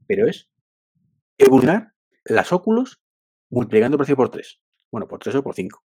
Pero 0.07 0.27
es 0.27 0.49
evolucionar 1.37 1.93
las 2.23 2.53
Oculus 2.53 3.01
multiplicando 3.49 3.95
el 3.95 3.99
precio 3.99 4.15
por 4.15 4.29
3. 4.29 4.61
Bueno, 4.89 5.07
por 5.09 5.19
3 5.19 5.35
o 5.35 5.43
por 5.43 5.53
5. 5.53 5.83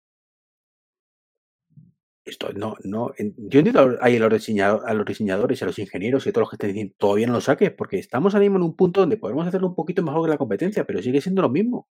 Esto 2.30 2.52
no, 2.54 2.76
no. 2.84 3.12
Yo 3.18 3.58
entiendo 3.60 3.98
ahí 4.00 4.16
a 4.16 4.20
los, 4.20 4.30
diseñado- 4.32 4.82
a 4.86 4.94
los 4.94 5.04
diseñadores 5.04 5.60
y 5.60 5.64
a 5.64 5.66
los 5.66 5.78
ingenieros 5.78 6.26
y 6.26 6.30
a 6.30 6.32
todos 6.32 6.42
los 6.44 6.50
que 6.50 6.56
estén 6.56 6.68
diciendo 6.70 6.94
todavía 6.98 7.26
no 7.26 7.34
lo 7.34 7.40
saques, 7.40 7.72
porque 7.72 7.98
estamos 7.98 8.34
ahora 8.34 8.42
mismo 8.44 8.56
en 8.58 8.62
un 8.64 8.76
punto 8.76 9.00
donde 9.00 9.16
podemos 9.18 9.46
hacerlo 9.46 9.68
un 9.68 9.74
poquito 9.74 10.02
mejor 10.02 10.24
que 10.24 10.30
la 10.30 10.38
competencia, 10.38 10.84
pero 10.84 11.02
sigue 11.02 11.20
siendo 11.20 11.42
lo 11.42 11.48
mismo. 11.50 11.88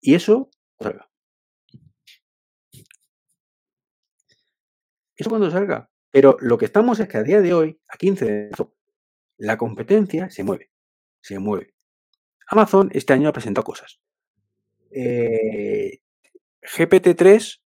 Y 0.00 0.14
eso, 0.14 0.50
salga. 0.80 1.10
Eso 5.16 5.30
cuando 5.30 5.50
salga. 5.50 5.90
Pero 6.10 6.36
lo 6.40 6.58
que 6.58 6.64
estamos 6.66 7.00
es 7.00 7.08
que 7.08 7.18
a 7.18 7.22
día 7.22 7.40
de 7.40 7.54
hoy, 7.54 7.80
a 7.88 7.96
15 7.96 8.24
de 8.24 8.48
marzo, 8.50 8.74
la 9.38 9.58
competencia 9.58 10.30
se 10.30 10.44
mueve. 10.44 10.70
Se 11.22 11.38
mueve. 11.38 11.74
Amazon 12.48 12.90
este 12.92 13.12
año 13.14 13.28
ha 13.30 13.32
presentado 13.32 13.64
cosas. 13.64 14.00
Eh, 14.90 16.00
GPT-3 16.62 17.63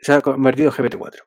se 0.00 0.12
ha 0.12 0.20
convertido 0.20 0.68
en 0.70 0.74
GPT-4. 0.74 1.22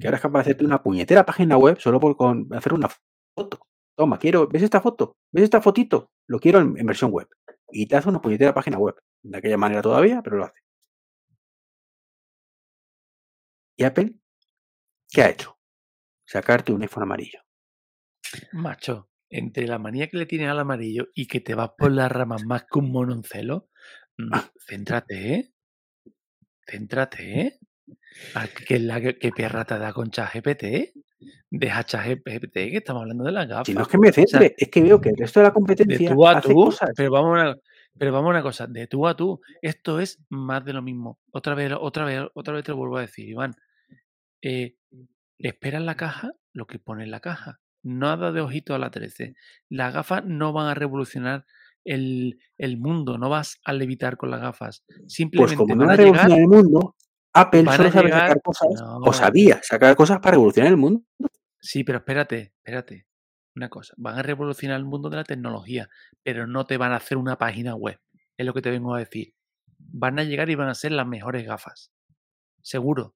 Que 0.00 0.06
ahora 0.06 0.16
es 0.16 0.22
capaz 0.22 0.38
de 0.38 0.42
hacerte 0.42 0.64
una 0.64 0.82
puñetera 0.82 1.24
página 1.26 1.56
web 1.56 1.78
solo 1.78 2.00
por 2.00 2.16
con 2.16 2.48
hacer 2.52 2.72
una 2.74 2.88
foto. 3.36 3.60
Toma, 3.96 4.18
quiero, 4.18 4.48
¿ves 4.48 4.62
esta 4.62 4.80
foto? 4.80 5.16
¿Ves 5.32 5.44
esta 5.44 5.60
fotito? 5.60 6.10
Lo 6.26 6.40
quiero 6.40 6.58
en, 6.60 6.76
en 6.78 6.86
versión 6.86 7.10
web. 7.12 7.28
Y 7.70 7.86
te 7.86 7.96
hace 7.96 8.08
una 8.08 8.20
puñetera 8.20 8.52
página 8.54 8.78
web. 8.78 8.96
De 9.22 9.38
aquella 9.38 9.56
manera 9.56 9.82
todavía, 9.82 10.20
pero 10.22 10.36
lo 10.38 10.44
hace. 10.46 10.60
¿Y 13.76 13.84
Apple? 13.84 14.14
¿Qué 15.10 15.22
ha 15.22 15.30
hecho? 15.30 15.58
Sacarte 16.26 16.72
un 16.72 16.82
iPhone 16.82 17.02
amarillo. 17.04 17.40
Macho, 18.52 19.10
entre 19.28 19.66
la 19.66 19.78
manía 19.78 20.08
que 20.08 20.16
le 20.16 20.26
tienes 20.26 20.48
al 20.48 20.58
amarillo 20.58 21.08
y 21.14 21.26
que 21.26 21.40
te 21.40 21.54
vas 21.54 21.70
por 21.76 21.92
las 21.92 22.10
ramas 22.10 22.44
más 22.44 22.64
que 22.64 22.78
un 22.78 22.90
mononcelo, 22.90 23.68
mm, 24.18 24.32
Ah. 24.32 24.50
céntrate, 24.66 25.34
¿eh? 25.34 25.52
Céntrate, 26.66 27.40
¿eh? 27.40 27.58
Ah, 28.34 28.46
¿Qué, 28.66 28.78
la, 28.78 29.00
perra 29.36 29.64
te 29.64 29.78
da 29.78 29.92
con 29.92 30.10
ChatGPT? 30.10 30.94
Deja 31.50 31.84
ChatGPT, 31.84 32.52
que 32.52 32.76
estamos 32.76 33.02
hablando 33.02 33.24
de 33.24 33.32
las 33.32 33.48
gafas. 33.48 33.66
Si 33.66 33.74
no 33.74 33.82
es 33.82 33.88
que 33.88 33.98
me 33.98 34.12
centre, 34.12 34.54
es 34.56 34.68
que 34.68 34.82
veo 34.82 35.00
que 35.00 35.10
el 35.10 35.16
resto 35.16 35.40
de 35.40 35.44
la 35.44 35.50
de 35.50 35.54
competencia 35.54 36.14
tú 36.14 36.26
a 36.26 36.32
hace 36.32 36.48
tú, 36.48 36.54
cosas. 36.54 36.90
pero 36.96 37.10
vamos 37.10 37.38
a 37.38 37.56
pero 37.96 38.12
vamos 38.12 38.28
a 38.28 38.30
una 38.30 38.42
cosa, 38.42 38.66
de 38.66 38.86
tú 38.86 39.06
a 39.06 39.14
tú, 39.14 39.40
esto 39.62 40.00
es 40.00 40.18
más 40.28 40.64
de 40.64 40.72
lo 40.72 40.82
mismo. 40.82 41.20
Otra 41.30 41.54
vez, 41.54 41.72
otra 41.78 42.04
vez, 42.04 42.22
otra 42.34 42.54
vez 42.54 42.64
te 42.64 42.72
lo 42.72 42.78
vuelvo 42.78 42.96
a 42.96 43.02
decir, 43.02 43.28
Iván. 43.28 43.54
Eh, 44.42 44.76
espera 45.38 45.78
en 45.78 45.86
la 45.86 45.96
caja 45.96 46.32
lo 46.52 46.66
que 46.66 46.78
pone 46.78 47.04
en 47.04 47.10
la 47.10 47.20
caja. 47.20 47.60
Nada 47.82 48.32
de 48.32 48.40
ojito 48.40 48.74
a 48.74 48.78
la 48.78 48.90
13. 48.90 49.36
Las 49.68 49.94
gafas 49.94 50.24
no 50.24 50.52
van 50.52 50.66
a 50.66 50.74
revolucionar 50.74 51.46
el, 51.84 52.40
el 52.58 52.78
mundo, 52.78 53.16
no 53.18 53.28
vas 53.28 53.60
a 53.64 53.72
levitar 53.72 54.16
con 54.16 54.30
las 54.30 54.40
gafas. 54.40 54.84
Pues 54.86 55.12
Simplemente 55.12 55.56
como 55.56 55.74
no 55.74 55.86
van 55.86 55.90
a 55.90 55.96
llegar. 55.96 56.28
revolucionar 56.28 56.38
el 56.40 56.48
mundo, 56.48 56.96
Apple 57.34 57.64
solo 57.64 57.90
sabe 57.90 58.04
llegar- 58.06 58.28
sacar 58.28 58.42
cosas, 58.42 58.68
No. 58.80 58.96
o 58.98 59.12
sabía 59.12 59.60
sacar 59.62 59.96
cosas 59.96 60.18
para 60.20 60.32
revolucionar 60.32 60.70
el 60.70 60.76
mundo. 60.76 61.02
Sí, 61.60 61.82
pero 61.84 61.98
espérate, 61.98 62.52
espérate. 62.58 63.06
Una 63.56 63.68
cosa, 63.68 63.94
van 63.96 64.18
a 64.18 64.22
revolucionar 64.22 64.78
el 64.78 64.84
mundo 64.84 65.10
de 65.10 65.16
la 65.16 65.24
tecnología, 65.24 65.88
pero 66.22 66.46
no 66.46 66.66
te 66.66 66.76
van 66.76 66.92
a 66.92 66.96
hacer 66.96 67.16
una 67.18 67.38
página 67.38 67.74
web. 67.76 67.98
Es 68.36 68.44
lo 68.46 68.52
que 68.54 68.62
te 68.62 68.70
vengo 68.70 68.94
a 68.94 68.98
decir. 68.98 69.34
Van 69.78 70.18
a 70.18 70.24
llegar 70.24 70.50
y 70.50 70.54
van 70.56 70.68
a 70.68 70.74
ser 70.74 70.92
las 70.92 71.06
mejores 71.06 71.46
gafas. 71.46 71.92
Seguro. 72.62 73.14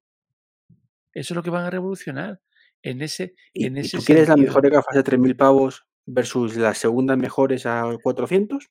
Eso 1.13 1.33
es 1.33 1.35
lo 1.35 1.43
que 1.43 1.49
van 1.49 1.65
a 1.65 1.69
revolucionar. 1.69 2.39
En 2.81 3.01
ese, 3.01 3.35
Y, 3.53 3.65
en 3.65 3.77
ese 3.77 3.97
tú 3.97 4.03
quieres 4.05 4.29
las 4.29 4.37
mejores 4.37 4.71
gafas 4.71 4.95
de 4.95 5.03
3.000 5.03 5.35
pavos 5.35 5.85
versus 6.05 6.55
las 6.55 6.77
segundas 6.77 7.17
mejores 7.17 7.65
a 7.65 7.83
400. 8.01 8.69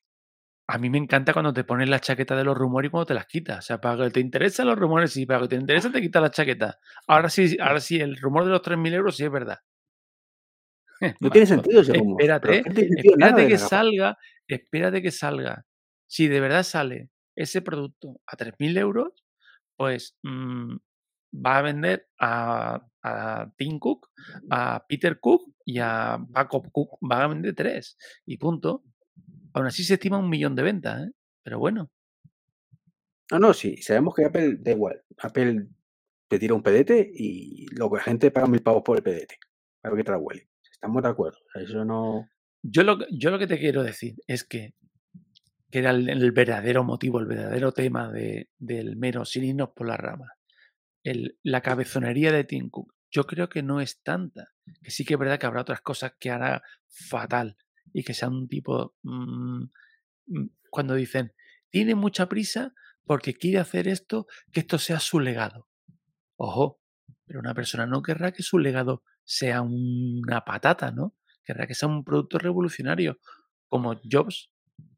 A 0.71 0.77
mí 0.77 0.87
me 0.91 0.99
encanta 0.99 1.33
cuando 1.33 1.51
te 1.51 1.63
pones 1.63 1.89
la 1.89 1.99
chaqueta 1.99 2.35
de 2.35 2.43
los 2.43 2.55
rumores 2.55 2.89
y 2.89 2.91
cuando 2.91 3.07
te 3.07 3.15
las 3.15 3.25
quitas. 3.25 3.57
O 3.57 3.61
sea, 3.63 3.81
para 3.81 4.05
que 4.05 4.11
te 4.11 4.19
interesan 4.19 4.67
los 4.67 4.77
rumores, 4.77 5.11
sí, 5.11 5.25
para 5.25 5.41
que 5.41 5.47
te 5.47 5.55
interesa 5.55 5.91
te 5.91 5.99
quitas 5.99 6.21
la 6.21 6.29
chaqueta. 6.29 6.77
Ahora 7.07 7.27
sí, 7.29 7.57
ahora 7.59 7.79
sí, 7.79 7.99
el 7.99 8.15
rumor 8.17 8.45
de 8.45 8.51
los 8.51 8.61
3.000 8.61 8.93
euros 8.93 9.17
sí 9.17 9.23
es 9.23 9.31
verdad. 9.31 9.57
No 11.21 11.31
tiene 11.31 11.47
sentido 11.47 11.81
ese 11.81 11.93
rumor. 11.93 12.21
Espérate, 12.21 12.61
no 12.61 13.15
nada 13.17 13.31
espérate 13.31 13.47
que 13.47 13.57
salga, 13.57 14.17
espérate 14.47 15.01
que 15.01 15.11
salga. 15.11 15.65
Si 16.07 16.27
de 16.27 16.39
verdad 16.39 16.61
sale 16.61 17.09
ese 17.35 17.63
producto 17.63 18.21
a 18.27 18.37
3.000 18.37 18.77
euros, 18.77 19.25
pues 19.75 20.17
mm, 20.21 20.75
va 21.33 21.57
a 21.57 21.61
vender 21.63 22.07
a, 22.19 22.85
a 23.01 23.51
Tim 23.57 23.79
Cook, 23.79 24.09
a 24.51 24.85
Peter 24.87 25.19
Cook 25.19 25.51
y 25.65 25.79
a 25.79 26.19
Paco 26.31 26.61
Cook. 26.71 26.99
Van 27.01 27.21
a 27.21 27.27
vender 27.27 27.55
tres 27.55 27.97
y 28.27 28.37
punto. 28.37 28.83
Aún 29.53 29.65
así 29.67 29.83
se 29.83 29.95
estima 29.95 30.17
un 30.17 30.29
millón 30.29 30.55
de 30.55 30.63
ventas, 30.63 31.07
¿eh? 31.07 31.11
Pero 31.43 31.59
bueno, 31.59 31.89
No, 33.31 33.39
no, 33.39 33.53
sí, 33.53 33.77
sabemos 33.77 34.15
que 34.15 34.25
Apple 34.25 34.57
da 34.59 34.71
igual. 34.71 35.01
Apple 35.19 35.67
te 36.27 36.39
tira 36.39 36.53
un 36.55 36.63
pedete 36.63 37.09
y 37.13 37.67
lo 37.75 37.89
que 37.89 37.97
la 37.97 38.03
gente 38.03 38.31
paga 38.31 38.47
mil 38.47 38.61
pavos 38.61 38.83
por 38.83 38.97
el 38.97 39.03
pedete. 39.03 39.37
Para 39.81 39.95
que 39.95 40.03
te 40.03 40.11
la 40.11 40.17
huele. 40.17 40.49
Estamos 40.71 41.01
de 41.03 41.09
acuerdo. 41.09 41.37
Eso 41.55 41.85
no. 41.85 42.27
yo 42.61 42.83
lo, 42.83 42.97
que- 42.99 43.07
yo 43.11 43.31
lo 43.31 43.39
que 43.39 43.47
te 43.47 43.59
quiero 43.59 43.83
decir 43.83 44.15
es 44.27 44.43
que, 44.43 44.73
que 45.71 45.79
era 45.79 45.91
el, 45.91 46.09
el 46.09 46.31
verdadero 46.31 46.83
motivo, 46.83 47.19
el 47.19 47.25
verdadero 47.27 47.71
tema 47.71 48.11
de- 48.11 48.49
del 48.57 48.95
mero, 48.97 49.25
sin 49.25 49.43
irnos 49.43 49.69
por 49.75 49.87
las 49.87 49.99
ramas. 49.99 50.29
el- 51.03 51.37
la 51.43 51.61
cabezonería 51.61 52.31
de 52.31 52.43
Tim 52.43 52.69
Cook, 52.69 52.93
yo 53.09 53.25
creo 53.25 53.47
que 53.47 53.63
no 53.63 53.79
es 53.79 54.01
tanta. 54.01 54.49
Que 54.83 54.91
sí 54.91 55.05
que 55.05 55.13
es 55.13 55.19
verdad 55.19 55.39
que 55.39 55.45
habrá 55.45 55.61
otras 55.61 55.81
cosas 55.81 56.13
que 56.19 56.29
hará 56.29 56.61
fatal 56.87 57.55
y 57.93 58.03
que 58.03 58.13
sea 58.13 58.29
un 58.29 58.47
tipo. 58.47 58.95
mm, 59.03 59.63
mm, 60.27 60.47
cuando 60.69 60.95
dicen, 60.95 61.33
tiene 61.69 61.95
mucha 61.95 62.29
prisa 62.29 62.73
porque 63.05 63.33
quiere 63.33 63.59
hacer 63.59 63.87
esto, 63.87 64.27
que 64.51 64.61
esto 64.61 64.77
sea 64.79 64.99
su 64.99 65.19
legado. 65.19 65.67
Ojo, 66.37 66.81
pero 67.25 67.39
una 67.39 67.53
persona 67.53 67.85
no 67.87 68.01
querrá 68.01 68.31
que 68.31 68.43
su 68.43 68.59
legado 68.59 69.03
sea 69.23 69.61
una 69.61 70.45
patata, 70.45 70.91
¿no? 70.91 71.15
Querrá 71.43 71.67
que 71.67 71.75
sea 71.75 71.89
un 71.89 72.03
producto 72.03 72.37
revolucionario, 72.39 73.19
como 73.67 73.99
Jobs, 74.09 74.51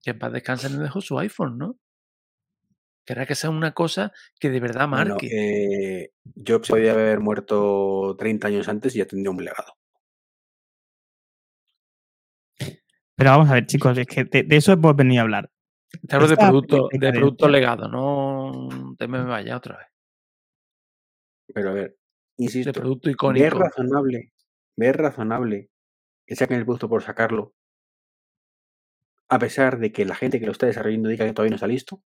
que 0.04 0.12
en 0.12 0.20
paz 0.20 0.34
descanse 0.34 0.70
no 0.70 0.80
dejó 0.80 1.02
su 1.02 1.18
iPhone, 1.20 1.58
¿no? 1.58 1.80
Querrá 3.06 3.26
que 3.26 3.36
sea 3.36 3.50
una 3.50 3.74
cosa 3.74 4.12
que 4.40 4.50
de 4.50 4.60
verdad 4.60 4.88
Bueno, 4.90 5.16
marque. 5.16 5.28
eh, 5.32 6.12
Jobs 6.48 6.70
podía 6.70 6.92
haber 6.94 7.20
muerto 7.20 8.16
30 8.18 8.48
años 8.48 8.68
antes 8.68 8.96
y 8.96 9.00
ya 9.00 9.06
tendría 9.06 9.32
un 9.32 9.44
legado. 9.44 9.74
Pero 13.22 13.32
vamos 13.32 13.50
a 13.50 13.54
ver, 13.54 13.66
chicos, 13.66 13.98
es 13.98 14.08
que 14.08 14.24
de, 14.26 14.44
de 14.44 14.56
eso 14.56 14.72
hemos 14.72 14.96
venido 14.96 15.22
a 15.22 15.24
hablar. 15.24 15.52
Te 16.08 16.16
hablo 16.16 16.28
de 16.28 16.38
producto, 16.38 16.88
de 16.92 17.12
producto 17.12 17.48
legado, 17.50 17.88
no 17.88 18.96
te 18.98 19.08
me 19.08 19.24
vaya 19.24 19.58
otra 19.58 19.78
vez. 19.78 19.88
Pero 21.54 21.70
a 21.70 21.74
ver, 21.74 21.98
De 22.38 22.46
insisto, 22.46 22.72
producto 22.72 23.08
¿ves 23.10 23.14
icónico. 23.14 23.60
razonable? 23.60 24.32
¿Ves 24.78 24.96
razonable 24.96 25.70
que 26.26 26.36
saquen 26.36 26.58
el 26.60 26.66
producto 26.66 26.88
por 26.88 27.04
sacarlo? 27.04 27.54
A 29.28 29.38
pesar 29.40 29.80
de 29.80 29.92
que 29.92 30.06
la 30.06 30.16
gente 30.16 30.40
que 30.40 30.46
lo 30.46 30.52
está 30.54 30.66
desarrollando 30.66 31.10
diga 31.10 31.26
que 31.26 31.34
todavía 31.34 31.52
no 31.52 31.56
está 31.56 31.68
listo. 31.68 32.04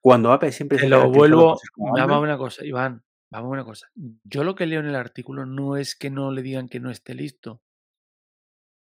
Cuando 0.00 0.32
Apple 0.32 0.52
siempre 0.52 0.78
Te 0.78 0.84
se 0.84 0.88
lo 0.88 1.10
vuelvo. 1.10 1.56
como 1.74 1.92
Vamos 1.94 2.16
a 2.16 2.20
una 2.20 2.36
cosa, 2.36 2.64
Iván. 2.64 3.02
Vamos 3.30 3.48
a 3.48 3.52
una 3.52 3.64
cosa. 3.64 3.88
Yo 4.24 4.44
lo 4.44 4.54
que 4.54 4.66
leo 4.66 4.80
en 4.80 4.86
el 4.86 4.96
artículo 4.96 5.46
no 5.46 5.76
es 5.76 5.96
que 5.96 6.10
no 6.10 6.30
le 6.30 6.42
digan 6.42 6.68
que 6.68 6.80
no 6.80 6.90
esté 6.90 7.14
listo. 7.14 7.62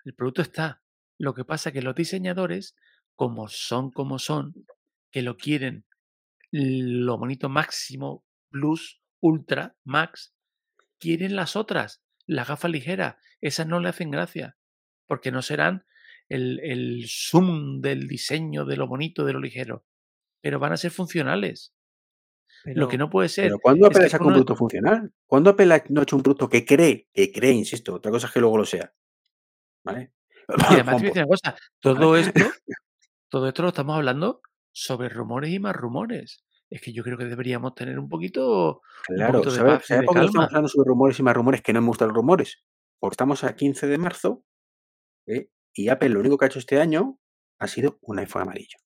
El 0.05 0.15
producto 0.15 0.43
está. 0.43 0.83
Lo 1.19 1.35
que 1.35 1.45
pasa 1.45 1.71
es 1.71 1.75
que 1.75 1.83
los 1.83 1.95
diseñadores, 1.95 2.77
como 3.15 3.49
son 3.49 3.91
como 3.91 4.19
son, 4.19 4.55
que 5.11 5.23
lo 5.23 5.37
quieren 5.37 5.85
lo 6.51 7.19
bonito 7.19 7.49
máximo, 7.49 8.25
plus, 8.51 9.03
ultra, 9.21 9.77
max, 9.85 10.35
quieren 10.99 11.37
las 11.37 11.57
otras, 11.57 12.03
las 12.27 12.49
gafas 12.49 12.71
ligeras. 12.71 13.17
Esas 13.41 13.67
no 13.67 13.81
le 13.81 13.89
hacen 13.89 14.11
gracia, 14.11 14.57
porque 15.07 15.31
no 15.31 15.43
serán 15.43 15.85
el, 16.29 16.61
el 16.61 17.05
zoom 17.07 17.81
del 17.81 18.09
diseño, 18.09 18.65
de 18.65 18.77
lo 18.77 18.87
bonito, 18.87 19.25
de 19.25 19.33
lo 19.33 19.41
ligero, 19.41 19.85
pero 20.41 20.59
van 20.59 20.73
a 20.73 20.77
ser 20.77 20.91
funcionales. 20.91 21.75
Pero, 22.65 22.81
Lo 22.81 22.89
que 22.89 22.99
no 22.99 23.09
puede 23.09 23.29
ser 23.29 23.45
Pero 23.45 23.59
¿cuándo 23.61 23.87
Apple 23.87 24.09
un 24.11 24.27
producto 24.27 24.57
funcional? 24.57 25.13
¿Cuándo 25.27 25.51
Apple 25.51 25.83
no 25.91 26.01
ha 26.01 26.03
hecho 26.03 26.17
un 26.17 26.23
producto 26.23 26.49
que 26.49 26.65
cree, 26.65 27.09
que 27.13 27.31
cree, 27.31 27.53
insisto, 27.53 27.95
otra 27.95 28.11
cosa 28.11 28.27
es 28.27 28.33
que 28.33 28.41
luego 28.41 28.59
lo 28.59 28.65
sea? 28.65 28.93
¿Vale? 29.85 30.13
Y 30.49 30.55
además 30.75 30.97
te 30.97 31.11
voy 31.11 31.11
a 31.11 31.13
Juanpo, 31.13 31.15
decir 31.15 31.19
una 31.19 31.27
cosa, 31.27 31.57
todo 31.81 32.17
esto, 32.17 32.45
todo 33.29 33.49
esto 33.49 33.63
lo 33.63 33.69
estamos 33.69 33.97
hablando 33.97 34.41
sobre 34.73 35.09
rumores 35.09 35.51
y 35.51 35.59
más 35.59 35.77
rumores. 35.77 36.45
Es 36.71 36.81
que 36.83 36.93
yo 36.93 37.03
creo 37.03 37.17
que 37.19 37.25
deberíamos 37.27 37.75
tener 37.75 37.99
un 37.99 38.09
poquito, 38.09 38.83
un 39.09 39.17
Claro, 39.17 39.41
de 39.41 39.51
¿sabes 39.51 39.75
paz 39.75 39.85
y 39.91 39.95
¿sabes 39.95 40.01
de 40.03 40.07
por 40.07 40.15
qué 40.15 40.19
calma. 40.21 40.27
estamos 40.27 40.47
hablando 40.49 40.69
sobre 40.69 40.89
rumores 40.89 41.19
y 41.19 41.23
más 41.23 41.35
rumores 41.35 41.63
que 41.63 41.73
no 41.73 41.81
me 41.81 41.89
gustan 41.89 42.09
los 42.09 42.17
rumores? 42.17 42.63
Porque 42.99 43.15
estamos 43.15 43.45
a 43.45 43.55
15 43.57 43.87
de 43.87 43.99
marzo 43.99 44.45
¿eh? 45.27 45.51
y 45.75 45.89
Apple 45.89 46.11
lo 46.11 46.21
único 46.21 46.39
que 46.39 46.45
ha 46.47 46.49
hecho 46.49 46.59
este 46.59 46.81
año 46.81 47.19
ha 47.59 47.69
sido 47.69 47.99
un 48.03 48.19
iPhone 48.19 48.43
amarillo. 48.43 48.79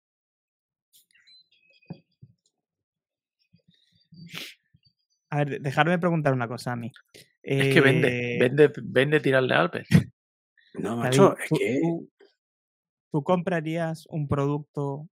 A 5.31 5.39
ver, 5.39 5.61
dejarme 5.61 5.99
preguntar 5.99 6.33
una 6.35 6.47
cosa 6.49 6.73
a 6.73 6.77
mí. 6.77 6.93
Es 7.43 7.75
que 7.75 7.81
vende, 7.81 8.37
Eh, 8.37 8.39
vende, 8.39 8.73
vende 8.83 9.21
tirarle 9.21 9.55
a 9.55 9.63
Apple. 9.65 9.85
No, 10.75 10.97
David, 10.97 11.03
macho, 11.19 11.37
es 11.39 11.49
tú- 11.49 11.57
que 11.57 11.81
tú- 11.83 12.11
¿Tú 13.13 13.23
comprarías 13.25 14.07
un 14.09 14.27
producto 14.27 15.09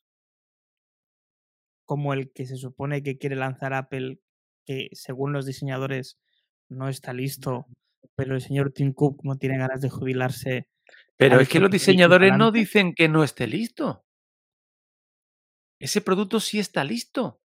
como 1.86 2.14
el 2.14 2.32
que 2.32 2.46
se 2.46 2.58
supone 2.58 3.02
que 3.02 3.18
quiere 3.18 3.36
lanzar 3.36 3.74
Apple, 3.74 4.20
que 4.66 4.90
según 4.92 5.34
los 5.34 5.46
diseñadores 5.46 6.20
no 6.70 6.90
está 6.90 7.14
listo, 7.14 7.66
pero 8.16 8.36
el 8.36 8.42
señor 8.42 8.72
Tim 8.72 8.94
Cook 8.94 9.22
no 9.24 9.38
tiene 9.38 9.58
ganas 9.58 9.82
de 9.82 9.90
jubilarse? 9.90 10.68
Pero 11.16 11.40
es 11.40 11.50
que 11.50 11.60
los 11.60 11.72
diseñadores 11.72 12.38
no 12.38 12.52
dicen 12.52 12.94
que 12.94 13.08
no 13.10 13.24
esté 13.24 13.48
listo. 13.48 14.04
Ese 15.80 16.02
producto 16.02 16.40
sí 16.40 16.60
está 16.60 16.84
listo. 16.84 17.42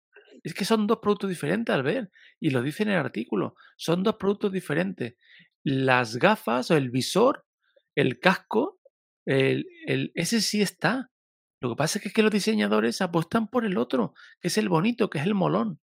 Es 0.44 0.54
que 0.54 0.66
son 0.66 0.88
dos 0.88 1.00
productos 1.00 1.30
diferentes 1.30 1.74
al 1.76 1.84
ver. 1.84 2.12
Y 2.40 2.50
lo 2.52 2.62
dice 2.62 2.84
en 2.84 2.90
el 2.90 2.98
artículo. 2.98 3.56
Son 3.78 4.02
dos 4.04 4.16
productos 4.16 4.52
diferentes. 4.52 5.16
Las 5.64 6.16
gafas 6.16 6.72
o 6.72 6.78
el 6.78 6.90
visor, 6.90 7.46
el 8.02 8.20
casco, 8.20 8.80
el, 9.26 9.66
el- 9.86 10.12
ese 10.16 10.42
sí 10.42 10.62
está. 10.62 11.12
Lo 11.62 11.70
que 11.70 11.76
pasa 11.76 12.00
es 12.00 12.04
que, 12.04 12.08
es 12.10 12.14
que 12.14 12.22
los 12.24 12.32
diseñadores 12.32 13.02
apuestan 13.02 13.48
por 13.48 13.66
el 13.66 13.78
otro, 13.78 14.14
que 14.40 14.48
es 14.48 14.58
el 14.58 14.70
bonito, 14.70 15.10
que 15.10 15.18
es 15.20 15.26
el 15.26 15.36
molón. 15.36 15.80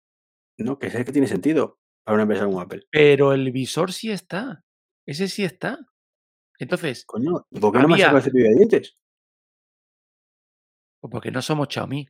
No, 0.57 0.77
que 0.77 0.89
sé 0.91 1.03
que 1.03 1.11
tiene 1.11 1.27
sentido 1.27 1.79
para 2.03 2.13
una 2.15 2.23
empresa 2.23 2.45
como 2.45 2.61
Apple. 2.61 2.85
Pero 2.91 3.33
el 3.33 3.51
visor 3.51 3.91
sí 3.91 4.11
está. 4.11 4.63
Ese 5.07 5.27
sí 5.27 5.43
está. 5.43 5.79
Entonces, 6.59 7.05
Coño, 7.05 7.47
¿y 7.49 7.59
por 7.59 7.73
qué 7.73 7.79
no 7.79 7.87
me 7.87 7.97
sacado 7.97 8.17
el 8.17 8.23
cepillo 8.23 8.45
de 8.49 8.55
dientes? 8.55 8.95
pues 11.01 11.11
porque 11.11 11.31
no 11.31 11.41
somos 11.41 11.67
Xiaomi. 11.69 12.07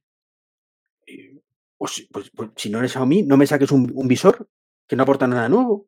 Pues, 1.78 2.08
pues- 2.12 2.30
pues 2.36 2.50
si 2.58 2.70
no 2.70 2.80
eres 2.80 2.92
Xiaomi, 2.92 3.24
no 3.24 3.38
me 3.38 3.48
saques 3.48 3.72
un, 3.72 3.92
un 3.96 4.08
visor 4.08 4.48
que 4.88 4.96
no 4.96 5.04
aporta 5.04 5.26
nada 5.26 5.50
nuevo. 5.50 5.88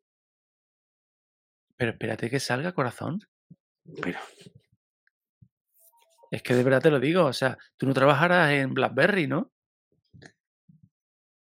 Pero 1.77 1.91
espérate 1.91 2.29
que 2.29 2.39
salga, 2.39 2.73
corazón. 2.73 3.19
Pero, 4.01 4.19
Es 6.31 6.41
que 6.41 6.55
de 6.55 6.63
verdad 6.63 6.81
te 6.81 6.91
lo 6.91 6.99
digo. 6.99 7.25
O 7.25 7.33
sea, 7.33 7.57
tú 7.77 7.85
no 7.85 7.93
trabajarás 7.93 8.51
en 8.51 8.73
BlackBerry, 8.73 9.27
¿no? 9.27 9.51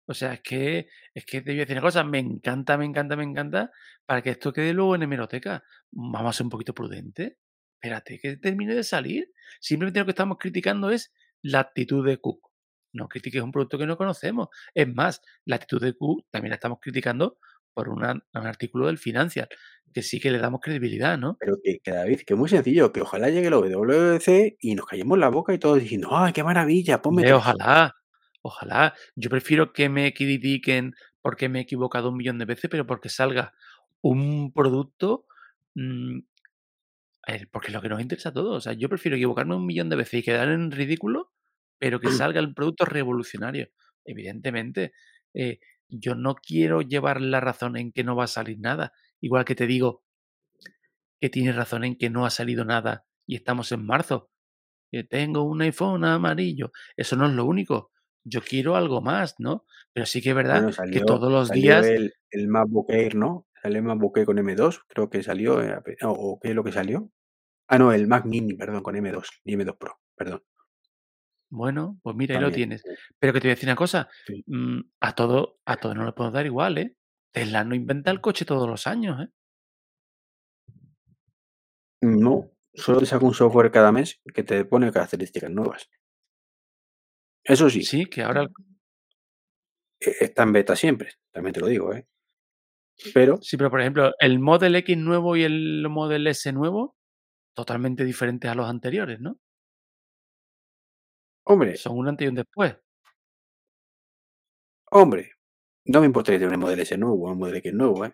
O 0.08 0.14
sea, 0.16 0.34
es 0.34 0.42
que, 0.42 0.88
es 1.14 1.26
que 1.26 1.42
te 1.42 1.52
voy 1.52 1.60
a 1.60 1.62
decir 1.62 1.76
una 1.76 1.84
cosa, 1.84 2.04
me 2.04 2.18
encanta, 2.18 2.78
me 2.78 2.86
encanta, 2.86 3.16
me 3.16 3.24
encanta, 3.24 3.72
para 4.08 4.24
que 4.24 4.32
esto 4.32 4.52
quede 4.52 4.74
luego 4.74 4.96
en 4.96 5.04
hemeroteca. 5.04 5.64
Vamos 5.92 6.30
a 6.32 6.38
ser 6.38 6.46
un 6.46 6.50
poquito 6.50 6.74
prudentes. 6.74 7.38
Espérate, 7.76 8.20
que 8.20 8.38
termine 8.38 8.74
de 8.74 8.84
salir. 8.84 9.32
Simplemente 9.60 10.00
lo 10.00 10.06
que 10.06 10.12
estamos 10.12 10.38
criticando 10.40 10.90
es 10.90 11.14
la 11.44 11.60
actitud 11.60 12.06
de 12.06 12.18
Cook. 12.18 12.50
No 12.92 13.08
critiques 13.08 13.44
un 13.44 13.52
producto 13.52 13.78
que 13.78 13.86
no 13.86 13.98
conocemos. 13.98 14.48
Es 14.74 14.88
más, 14.92 15.22
la 15.46 15.58
actitud 15.58 15.82
de 15.82 15.94
Cook 15.94 16.26
también 16.32 16.50
la 16.50 16.56
estamos 16.56 16.80
criticando 16.82 17.38
por 17.80 17.90
una- 17.90 18.14
un 18.34 18.48
artículo 18.48 18.88
del 18.88 18.98
Financial, 18.98 19.48
que 19.94 20.02
sí 20.04 20.20
que 20.20 20.32
le 20.32 20.38
damos 20.40 20.60
credibilidad, 20.62 21.18
¿no? 21.18 21.38
pero 21.40 21.58
que, 21.64 21.80
que, 21.80 21.92
David, 21.92 22.20
que 22.26 22.34
es 22.34 22.40
muy 22.40 22.50
sencillo, 22.50 22.92
que 22.92 23.02
ojalá 23.02 23.30
llegue 23.30 23.48
el 23.48 23.54
WWDC 23.54 24.58
y 24.60 24.76
nos 24.76 24.86
callemos 24.86 25.18
la 25.18 25.30
boca 25.30 25.54
y 25.54 25.58
todos 25.60 25.80
diciendo, 25.80 26.10
¡ay, 26.12 26.34
qué 26.34 26.44
maravilla! 26.44 27.02
Ponme 27.02 27.24
tres". 27.24 27.36
ojalá, 27.36 27.96
ojalá. 28.42 28.94
Yo 29.16 29.30
prefiero 29.30 29.72
que 29.74 29.88
me 29.90 30.14
critiquen 30.14 30.94
porque 31.22 31.50
me 31.50 31.60
he 31.60 31.62
equivocado 31.64 32.10
un 32.10 32.18
millón 32.18 32.38
de 32.40 32.46
veces, 32.46 32.70
pero 32.70 32.86
porque 32.86 33.10
salga 33.10 33.54
un 34.02 34.52
producto. 34.54 35.26
mm, 35.76 36.20
ver, 37.28 37.48
porque 37.52 37.68
es 37.68 37.74
lo 37.74 37.82
que 37.82 37.90
nos 37.90 38.02
interesa 38.02 38.30
a 38.30 38.34
todos. 38.34 38.58
O 38.58 38.62
sea, 38.62 38.74
yo 38.74 38.90
prefiero 38.90 39.16
equivocarme 39.18 39.56
un 39.56 39.66
millón 39.66 39.90
de 39.90 39.96
veces 39.96 40.20
y 40.22 40.24
quedar 40.24 40.50
en 40.50 40.72
ridículo, 40.72 41.32
pero 41.78 42.00
que 42.00 42.02
salga 42.34 42.40
el 42.40 42.54
producto 42.54 42.86
revolucionario. 42.86 43.70
Evidentemente, 44.06 44.94
eh, 45.34 45.60
yo 45.90 46.16
no 46.16 46.36
quiero 46.36 46.82
llevar 46.82 47.22
la 47.22 47.40
razón 47.40 47.78
en 47.78 47.92
que 47.92 48.04
no 48.04 48.16
va 48.16 48.26
a 48.26 48.28
salir 48.28 48.60
nada. 48.60 48.94
Igual 49.22 49.46
que 49.46 49.56
te 49.56 49.68
digo 49.68 50.04
que 51.22 51.30
tienes 51.30 51.56
razón 51.56 51.84
en 51.84 51.98
que 51.98 52.10
no 52.10 52.26
ha 52.26 52.30
salido 52.30 52.66
nada 52.66 53.06
y 53.26 53.36
estamos 53.36 53.72
en 53.72 53.86
marzo. 53.86 54.30
Que 54.92 55.04
tengo 55.04 55.44
un 55.44 55.62
iPhone 55.62 56.06
amarillo. 56.06 56.72
Eso 56.98 57.16
no 57.16 57.28
es 57.28 57.34
lo 57.34 57.46
único. 57.46 57.92
Yo 58.24 58.42
quiero 58.42 58.76
algo 58.76 59.02
más, 59.02 59.36
¿no? 59.40 59.66
Pero 59.94 60.06
sí 60.06 60.22
que 60.22 60.30
es 60.30 60.36
verdad 60.36 60.64
Bueno, 60.64 60.92
que 60.92 61.02
todos 61.02 61.32
los 61.32 61.48
salió 61.50 61.62
días. 61.62 61.86
el, 61.86 62.14
el 62.32 62.48
MacBook 62.48 62.90
Air, 62.92 63.16
¿no? 63.16 63.48
Salió 63.62 63.80
el 63.80 63.84
MacBook 63.84 64.18
Air 64.18 64.26
con 64.26 64.38
M2, 64.38 64.82
creo 64.88 65.10
que 65.10 65.22
salió, 65.24 65.62
eh, 65.62 65.78
o 66.04 66.40
qué 66.42 66.50
es 66.50 66.56
lo 66.56 66.64
que 66.64 66.72
salió. 66.72 67.12
Ah, 67.68 67.78
no, 67.78 67.92
el 67.94 68.08
Mac 68.08 68.26
Mini, 68.26 68.54
perdón, 68.56 68.82
con 68.82 68.96
M2 68.96 69.28
y 69.44 69.56
M2 69.56 69.78
Pro, 69.78 70.00
perdón. 70.16 70.42
Bueno, 71.50 72.00
pues 72.04 72.16
mira, 72.16 72.36
ahí 72.36 72.42
lo 72.42 72.52
tienes. 72.52 72.84
Pero 73.18 73.34
que 73.34 73.40
te 73.40 73.48
voy 73.48 73.52
a 73.52 73.56
decir 73.56 73.68
una 73.70 73.76
cosa. 73.76 74.08
Sí. 74.28 74.44
mm, 74.46 74.80
a 75.00 75.16
todo, 75.16 75.60
a 75.66 75.78
todo 75.78 75.96
no 75.96 76.06
le 76.06 76.14
podemos 76.14 76.34
dar 76.34 76.46
igual, 76.46 76.78
¿eh? 76.78 76.96
Tesla 77.32 77.64
no 77.64 77.76
inventa 77.76 78.12
el 78.12 78.22
coche 78.22 78.46
todos 78.46 78.68
los 78.68 78.88
años, 78.88 79.20
¿eh? 79.22 79.30
No, 82.02 82.52
solo 82.74 83.00
te 83.00 83.06
saca 83.06 83.26
un 83.26 83.34
software 83.34 83.72
cada 83.72 83.92
mes 83.92 84.22
que 84.34 84.44
te 84.44 84.64
pone 84.66 84.92
características 84.92 85.52
nuevas. 85.52 85.90
Eso 87.44 87.70
sí, 87.70 87.84
Sí, 87.84 88.06
que 88.06 88.24
ahora. 88.24 88.44
eh, 90.00 90.16
está 90.22 90.44
en 90.44 90.54
beta 90.54 90.76
siempre, 90.76 91.14
también 91.32 91.54
te 91.54 91.60
lo 91.60 91.68
digo, 91.68 91.94
¿eh? 91.94 92.08
Pero, 93.14 93.38
Sí, 93.42 93.58
pero 93.58 93.70
por 93.70 93.82
ejemplo, 93.82 94.14
el 94.20 94.40
Model 94.40 94.76
X 94.76 94.98
nuevo 94.98 95.36
y 95.36 95.44
el 95.44 95.88
Model 95.90 96.28
S 96.28 96.52
nuevo, 96.52 96.96
totalmente 97.56 98.04
diferentes 98.06 98.50
a 98.50 98.56
los 98.56 98.70
anteriores, 98.70 99.20
¿no? 99.20 99.40
Hombre, 101.50 101.76
Son 101.76 101.98
un 101.98 102.08
antes 102.08 102.26
y 102.26 102.30
un 102.30 102.36
después. 102.36 102.76
hombre, 104.92 105.32
no 105.86 106.00
me 106.02 106.06
importaría 106.08 106.40
tener 106.40 106.54
un 106.56 106.62
modelo 106.62 106.82
S 106.84 106.98
nuevo 106.98 107.28
o 107.28 107.32
un 107.32 107.38
modelo 107.40 107.58
X 107.58 107.74
nuevo, 107.74 108.06
¿eh? 108.06 108.14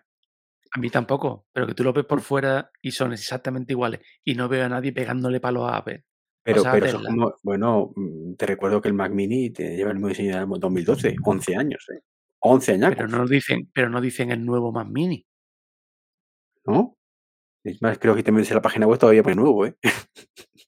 A 0.72 0.78
mí 0.80 0.90
tampoco, 0.90 1.46
pero 1.52 1.66
que 1.66 1.74
tú 1.74 1.84
lo 1.84 1.92
ves 1.92 2.04
Mm. 2.04 2.08
por 2.08 2.20
fuera 2.20 2.70
y 2.82 2.90
son 2.90 3.12
exactamente 3.12 3.72
iguales. 3.72 4.00
Y 4.24 4.34
no 4.34 4.48
veo 4.48 4.64
a 4.64 4.68
nadie 4.68 4.92
pegándole 4.92 5.40
palos 5.40 5.70
a 5.70 5.78
Apple. 5.78 6.04
Pero, 6.42 6.62
sea, 6.62 6.72
pero 6.72 7.00
como, 7.02 7.34
bueno, 7.42 7.92
mm, 7.96 8.34
te 8.34 8.46
recuerdo 8.46 8.80
que 8.80 8.88
el 8.88 8.94
Mac 8.94 9.12
Mini 9.12 9.50
te 9.50 9.76
lleva 9.76 9.90
el 9.90 9.96
mismo 9.96 10.08
diseño 10.08 10.36
del 10.38 10.60
2012, 10.60 11.16
11 11.24 11.56
años, 11.56 11.84
¿eh? 11.94 12.00
11 12.40 12.72
años, 12.72 12.94
Pero 12.96 13.08
no 13.08 13.26
dicen, 13.26 13.70
pero 13.74 13.88
no 13.90 14.00
dicen 14.00 14.30
el 14.30 14.44
nuevo 14.44 14.70
Mac 14.72 14.88
Mini. 14.88 15.26
¿no? 16.66 16.96
Es 17.64 17.82
más, 17.82 17.98
creo 17.98 18.14
que 18.16 18.22
te 18.22 18.32
metes 18.32 18.50
en 18.50 18.56
la 18.56 18.62
página 18.62 18.86
web 18.86 18.98
todavía 18.98 19.22
pone 19.22 19.36
nuevo, 19.36 19.66
¿eh? 19.66 19.76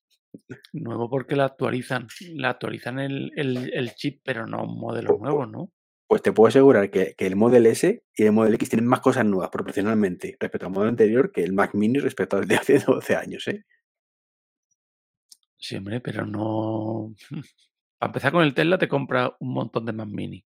Nuevo 0.72 1.10
porque 1.10 1.36
la 1.36 1.44
actualizan. 1.46 2.06
La 2.34 2.50
actualizan 2.50 2.98
el, 2.98 3.32
el- 3.36 3.72
el 3.74 3.94
chip, 3.94 4.20
pero 4.24 4.46
no 4.46 4.64
modelos 4.66 5.18
nuevos, 5.20 5.48
¿no? 5.50 5.70
Pues 6.06 6.22
te 6.22 6.32
puedo 6.32 6.48
asegurar 6.48 6.90
que, 6.90 7.14
que 7.18 7.26
el 7.26 7.36
Model 7.36 7.66
S 7.66 8.02
y 8.16 8.22
el 8.24 8.32
Model 8.32 8.54
X 8.54 8.70
tienen 8.70 8.86
más 8.86 9.00
cosas 9.00 9.26
nuevas 9.26 9.50
proporcionalmente 9.50 10.36
respecto 10.40 10.66
al 10.66 10.72
modelo 10.72 10.88
anterior 10.88 11.30
que 11.32 11.44
el 11.44 11.52
Mac 11.52 11.74
Mini 11.74 11.98
respecto 11.98 12.38
al 12.38 12.48
de 12.48 12.56
hace 12.56 12.78
12 12.86 13.14
años, 13.16 13.46
¿eh? 13.48 13.64
Sí, 15.56 15.76
hombre, 15.76 16.00
pero 16.00 16.24
no. 16.24 17.14
Para 17.98 18.08
empezar 18.10 18.32
con 18.32 18.42
el 18.44 18.54
Tesla 18.54 18.78
te 18.78 18.88
compra 18.88 19.36
un 19.40 19.52
montón 19.52 19.84
de 19.84 19.92
Mac 19.92 20.08
Mini. 20.08 20.44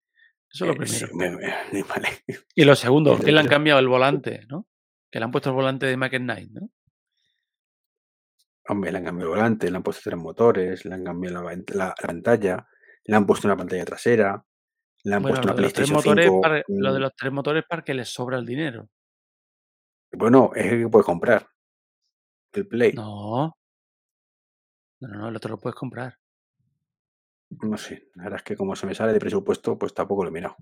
Eso 0.52 0.64
es 0.64 0.76
lo 0.76 0.82
Eh, 0.82 0.86
sí, 0.86 1.04
primero. 1.06 1.36
me- 1.38 1.46
me- 1.72 1.82
vale. 1.88 2.08
Y 2.54 2.64
lo 2.64 2.74
segundo, 2.74 3.18
que 3.18 3.30
le 3.32 3.38
han 3.40 3.48
cambiado 3.48 3.78
el 3.80 3.88
volante, 3.88 4.46
¿no? 4.48 4.66
Que 5.10 5.18
le 5.18 5.24
han 5.26 5.30
puesto 5.30 5.50
el 5.50 5.56
volante 5.56 5.86
de 5.86 5.96
Mac 5.96 6.12
Knight, 6.16 6.50
¿no? 6.50 6.70
Hombre, 8.68 8.90
le 8.92 8.98
han 8.98 9.04
cambiado 9.04 9.30
el 9.32 9.36
volante, 9.38 9.70
le 9.70 9.76
han 9.76 9.82
puesto 9.82 10.02
tres 10.10 10.18
motores, 10.18 10.84
le 10.84 10.94
han 10.94 11.04
cambiado 11.04 11.36
la, 11.36 11.42
van- 11.42 11.64
la- 11.74 11.86
la 12.00 12.06
pantalla, 12.06 12.66
le 13.04 13.16
han 13.16 13.26
puesto 13.26 13.46
una 13.46 13.56
pantalla 13.56 13.84
trasera, 13.84 14.44
le 15.04 15.14
han 15.14 15.22
Bueno, 15.22 15.34
puesto 15.36 15.48
una 15.48 15.54
de 15.56 15.62
los 15.62 15.72
tres 15.72 15.88
PlayStation 15.90 16.14
motores, 16.14 16.30
5. 16.30 16.40
para, 16.40 16.62
lo 16.68 16.92
de 16.92 16.98
mm, 16.98 17.02
los 17.02 17.12
tres 17.16 17.32
motores 17.32 17.64
para 17.68 17.82
que 17.82 17.94
les 17.94 18.08
sobra 18.08 18.38
el 18.38 18.46
dinero. 18.46 18.88
Bueno, 20.12 20.50
es 20.54 20.72
el 20.72 20.80
que 20.84 20.88
puedes 20.88 21.04
comprar. 21.06 21.46
El 22.52 22.66
Play. 22.68 22.92
No. 22.92 23.56
No, 25.00 25.08
no, 25.08 25.28
el 25.28 25.36
otro 25.36 25.50
lo 25.50 25.58
puedes 25.60 25.74
comprar. 25.74 26.16
No 27.60 27.76
sé, 27.76 28.08
la 28.14 28.24
verdad 28.24 28.38
es 28.38 28.42
que 28.44 28.56
como 28.56 28.74
se 28.76 28.86
me 28.86 28.94
sale 28.94 29.12
de 29.12 29.20
presupuesto, 29.20 29.78
pues 29.78 29.92
tampoco 29.92 30.22
lo 30.24 30.30
he 30.30 30.32
mirado. 30.32 30.56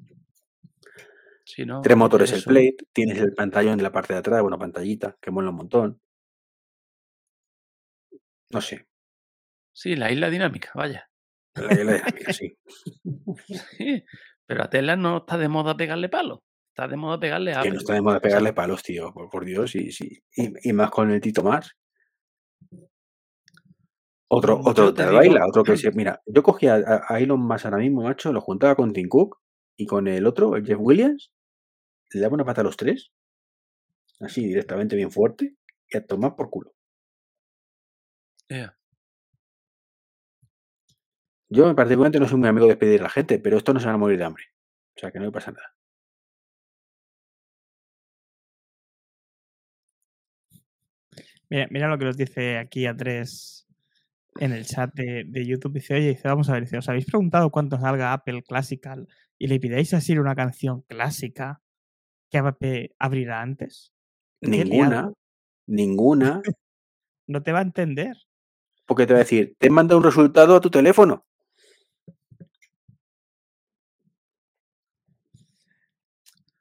No. 1.66 1.80
Tres 1.82 1.96
motores 1.96 2.32
el. 2.32 2.42
Plate, 2.44 2.76
tienes 2.92 3.18
el 3.18 3.34
pantallón 3.34 3.76
de 3.76 3.82
la 3.82 3.92
parte 3.92 4.14
de 4.14 4.20
atrás, 4.20 4.42
una 4.42 4.58
pantallita 4.58 5.16
que 5.20 5.30
mola 5.30 5.50
un 5.50 5.56
montón. 5.56 6.00
No 8.52 8.60
sé, 8.60 8.86
Sí, 9.74 9.96
la 9.96 10.12
isla 10.12 10.28
dinámica, 10.28 10.70
vaya. 10.74 11.08
la, 11.54 11.62
la 11.64 11.74
dinámica, 11.76 12.32
sí. 12.32 12.56
Sí, 13.78 14.04
Pero 14.46 14.64
a 14.64 14.68
Tesla 14.70 14.96
no 14.96 15.18
está 15.18 15.38
de 15.38 15.48
moda 15.48 15.76
pegarle 15.76 16.08
palo. 16.08 16.42
Está 16.74 16.88
de 16.88 16.96
moda 16.96 17.18
pegarle 17.20 17.54
a 17.54 17.62
Que 17.62 17.70
no 17.70 17.76
está 17.78 17.94
de 17.94 18.02
moda 18.02 18.20
pegarle 18.20 18.52
palos, 18.52 18.82
tío, 18.82 19.12
por, 19.12 19.28
por 19.30 19.44
Dios, 19.44 19.74
y, 19.74 19.90
sí. 19.92 20.22
y, 20.36 20.68
y 20.68 20.72
más 20.72 20.90
con 20.90 21.10
el 21.10 21.20
Tito 21.20 21.42
Más. 21.42 21.70
Otro, 24.28 24.58
Mm, 24.58 24.66
otro 24.68 24.94
te 24.94 25.02
digo- 25.04 25.14
baila, 25.16 25.46
otro 25.46 25.62
que 25.64 25.76
se. 25.76 25.90
Mira, 25.96 26.20
yo 26.26 26.42
cogía 26.42 26.74
a, 26.76 27.04
a 27.08 27.20
Elon 27.20 27.40
Musk 27.40 27.66
ahora 27.66 27.78
mismo, 27.78 28.02
macho, 28.02 28.32
lo 28.32 28.40
juntaba 28.40 28.74
con 28.74 28.92
Tim 28.92 29.08
Cook 29.08 29.38
y 29.76 29.86
con 29.86 30.08
el 30.08 30.26
otro, 30.26 30.56
el 30.56 30.64
Jeff 30.66 30.78
Williams, 30.80 31.32
le 32.12 32.20
daba 32.20 32.34
una 32.34 32.44
pata 32.44 32.60
a 32.62 32.64
los 32.64 32.76
tres, 32.76 33.10
así 34.20 34.46
directamente 34.46 34.96
bien 34.96 35.10
fuerte, 35.10 35.54
y 35.88 35.96
a 35.96 36.06
tomar 36.06 36.34
por 36.36 36.48
culo. 36.50 36.72
Yo 41.48 41.74
particularmente 41.74 42.18
no 42.18 42.28
soy 42.28 42.38
muy 42.38 42.48
amigo 42.48 42.66
de 42.66 42.72
despedir 42.72 43.00
a 43.00 43.04
la 43.04 43.10
gente, 43.10 43.38
pero 43.38 43.56
estos 43.58 43.74
no 43.74 43.80
se 43.80 43.86
van 43.86 43.96
a 43.96 43.98
morir 43.98 44.18
de 44.18 44.24
hambre. 44.24 44.44
O 44.96 45.00
sea 45.00 45.10
que 45.10 45.18
no 45.18 45.26
me 45.26 45.32
pasa 45.32 45.52
nada. 45.52 45.74
Mira, 51.50 51.66
mira 51.70 51.88
lo 51.88 51.98
que 51.98 52.06
nos 52.06 52.16
dice 52.16 52.56
aquí 52.56 52.86
a 52.86 52.96
tres 52.96 53.66
en 54.40 54.52
el 54.52 54.64
chat 54.64 54.94
de, 54.94 55.24
de 55.26 55.46
YouTube. 55.46 55.74
Dice, 55.74 55.94
oye, 55.94 56.08
dice, 56.08 56.26
vamos 56.26 56.48
a 56.48 56.54
ver, 56.54 56.62
dice, 56.62 56.78
¿os 56.78 56.88
habéis 56.88 57.04
preguntado 57.04 57.50
cuánto 57.50 57.78
salga 57.78 58.14
Apple 58.14 58.42
Classical 58.42 59.06
y 59.38 59.48
le 59.48 59.60
pidáis 59.60 59.92
así 59.92 60.16
una 60.16 60.34
canción 60.34 60.80
clásica 60.82 61.60
que 62.30 62.38
Apple 62.38 62.94
abrirá 62.98 63.42
antes? 63.42 63.92
Ninguna, 64.40 65.12
ninguna, 65.66 66.42
No 67.26 67.42
te 67.42 67.52
va 67.52 67.60
a 67.60 67.62
entender. 67.62 68.16
Porque 68.92 69.06
te 69.06 69.14
va 69.14 69.20
a 69.20 69.22
decir, 69.22 69.56
te 69.58 69.70
manda 69.70 69.96
un 69.96 70.02
resultado 70.04 70.54
a 70.54 70.60
tu 70.60 70.68
teléfono. 70.68 71.24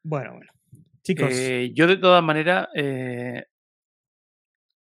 Bueno, 0.03 0.33
bueno. 0.33 0.51
Chicos, 1.03 1.29
Eh, 1.31 1.71
yo 1.75 1.87
de 1.87 1.97
todas 1.97 2.23
maneras, 2.23 2.69
eh, 2.73 3.45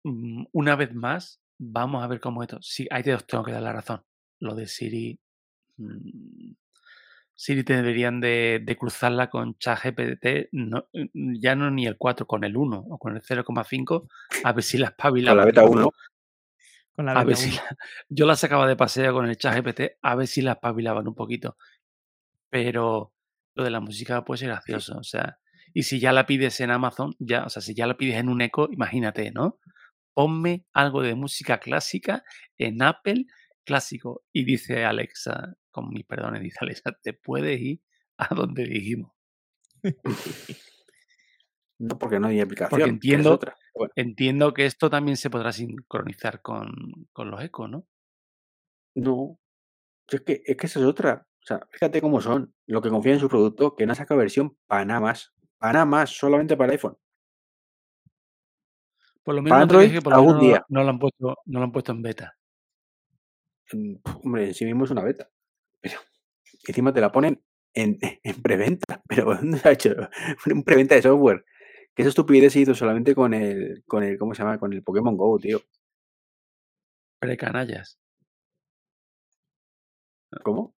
mm, 0.04 0.44
una 0.52 0.76
vez 0.76 0.94
más, 0.94 1.40
vamos 1.58 2.04
a 2.04 2.06
ver 2.06 2.20
cómo 2.20 2.42
esto. 2.42 2.58
Sí, 2.62 2.86
ahí 2.90 3.02
te 3.02 3.14
os 3.14 3.26
tengo 3.26 3.44
que 3.44 3.52
dar 3.52 3.62
la 3.62 3.72
razón. 3.72 4.02
Lo 4.38 4.54
de 4.54 4.66
Siri. 4.66 5.18
mm, 5.76 6.52
Siri 7.34 7.64
te 7.64 7.74
deberían 7.74 8.20
de, 8.20 8.60
de 8.62 8.76
cruzarla 8.76 9.30
con 9.30 9.56
ChatGPT, 9.56 10.50
no, 10.52 10.86
ya 11.14 11.54
no 11.56 11.70
ni 11.70 11.86
el 11.86 11.96
4, 11.96 12.26
con 12.26 12.44
el 12.44 12.54
1 12.54 12.84
o 12.90 12.98
con 12.98 13.16
el 13.16 13.22
0,5, 13.22 14.08
a 14.44 14.52
ver 14.52 14.62
si 14.62 14.76
la 14.76 14.88
Con 14.88 14.92
espabilaba. 14.92 15.36
la 15.40 15.44
beta 15.46 15.64
1. 15.64 15.90
Con 17.00 17.06
la 17.06 17.12
A 17.12 17.24
ver 17.24 17.34
si 17.36 17.48
1. 17.48 17.56
la- 17.56 17.76
yo 18.10 18.26
la 18.26 18.36
sacaba 18.36 18.66
de 18.68 18.76
paseo 18.76 19.14
con 19.14 19.26
el 19.26 19.38
chat 19.38 19.54
GPT 19.56 19.96
a 20.02 20.14
ver 20.16 20.26
si 20.26 20.42
la 20.42 20.52
espabilaban 20.52 21.08
un 21.08 21.14
poquito. 21.14 21.56
Pero 22.50 23.14
lo 23.54 23.64
de 23.64 23.70
la 23.70 23.80
música 23.80 24.22
puede 24.22 24.36
ser 24.40 24.48
gracioso. 24.48 24.98
O 24.98 25.02
sea, 25.02 25.38
y 25.72 25.84
si 25.84 25.98
ya 25.98 26.12
la 26.12 26.26
pides 26.26 26.60
en 26.60 26.70
Amazon, 26.70 27.14
ya, 27.18 27.44
o 27.44 27.48
sea, 27.48 27.62
si 27.62 27.74
ya 27.74 27.86
la 27.86 27.96
pides 27.96 28.16
en 28.16 28.28
un 28.28 28.42
eco, 28.42 28.68
imagínate, 28.70 29.30
¿no? 29.30 29.58
Ponme 30.12 30.66
algo 30.74 31.00
de 31.00 31.14
música 31.14 31.58
clásica 31.58 32.22
en 32.58 32.82
Apple 32.82 33.24
clásico. 33.64 34.22
Y 34.30 34.44
dice 34.44 34.84
Alexa, 34.84 35.54
con 35.70 35.88
mis 35.88 36.04
perdones, 36.04 36.42
dice 36.42 36.58
Alexa, 36.60 36.92
te 37.02 37.14
puedes 37.14 37.58
ir 37.62 37.80
a 38.18 38.34
donde 38.34 38.64
dijimos. 38.66 39.10
No, 41.78 41.98
porque 41.98 42.20
no 42.20 42.28
hay 42.28 42.38
aplicación. 42.40 42.68
Porque 42.68 42.90
entiendo, 42.90 43.32
otra. 43.32 43.56
Bueno, 43.74 43.92
entiendo 43.96 44.52
que 44.52 44.66
esto 44.66 44.90
también 44.90 45.16
se 45.16 45.30
podrá 45.30 45.52
sincronizar 45.52 46.42
con, 46.42 46.72
con 47.12 47.30
los 47.30 47.42
ecos, 47.42 47.70
¿no? 47.70 47.86
no. 48.94 49.38
Es 50.08 50.20
que, 50.22 50.42
es 50.44 50.56
que 50.56 50.66
esa 50.66 50.80
es 50.80 50.86
otra. 50.86 51.26
O 51.42 51.46
sea, 51.46 51.60
fíjate 51.70 52.00
cómo 52.00 52.20
son. 52.20 52.52
Lo 52.66 52.82
que 52.82 52.90
confían 52.90 53.14
en 53.14 53.20
su 53.20 53.28
producto, 53.28 53.76
que 53.76 53.86
no 53.86 53.94
saca 53.94 54.14
versión 54.16 54.56
para 54.66 54.84
nada 54.84 55.00
más. 55.00 55.32
Para 55.58 55.74
nada 55.74 55.84
más, 55.86 56.10
solamente 56.10 56.56
para 56.56 56.72
iPhone. 56.72 56.96
Por 59.22 59.34
lo 59.34 59.42
menos 59.42 59.54
Para 59.54 59.62
Android, 59.62 59.92
que 59.92 60.02
por 60.02 60.14
algún 60.14 60.34
no, 60.34 60.40
día. 60.40 60.64
no 60.68 60.82
lo 60.82 60.90
han 60.90 60.98
puesto, 60.98 61.36
no 61.44 61.58
lo 61.58 61.64
han 61.64 61.72
puesto 61.72 61.92
en 61.92 62.02
beta. 62.02 62.36
Mm, 63.72 63.94
Hombre, 64.24 64.46
en 64.48 64.54
sí 64.54 64.64
mismo 64.64 64.84
es 64.84 64.90
una 64.90 65.02
beta. 65.04 65.30
Pero 65.80 65.98
encima 66.66 66.92
te 66.92 67.00
la 67.00 67.12
ponen 67.12 67.42
en, 67.74 67.98
en 68.22 68.42
preventa. 68.42 69.02
Pero 69.08 69.34
¿dónde 69.34 69.58
se 69.58 69.68
ha 69.68 69.72
hecho 69.72 69.94
un 70.52 70.64
preventa 70.64 70.94
de 70.94 71.02
software? 71.02 71.44
Que 71.94 72.02
esa 72.02 72.10
estupidez 72.10 72.52
se 72.52 72.60
hizo 72.60 72.74
solamente 72.74 73.14
con 73.14 73.34
el, 73.34 73.82
con 73.86 74.02
el, 74.04 74.18
¿cómo 74.18 74.34
se 74.34 74.42
llama? 74.42 74.58
Con 74.58 74.72
el 74.72 74.82
Pokémon 74.82 75.16
Go, 75.16 75.38
tío. 75.38 75.60
Precanallas. 77.20 77.98
¿Cómo? 80.42 80.74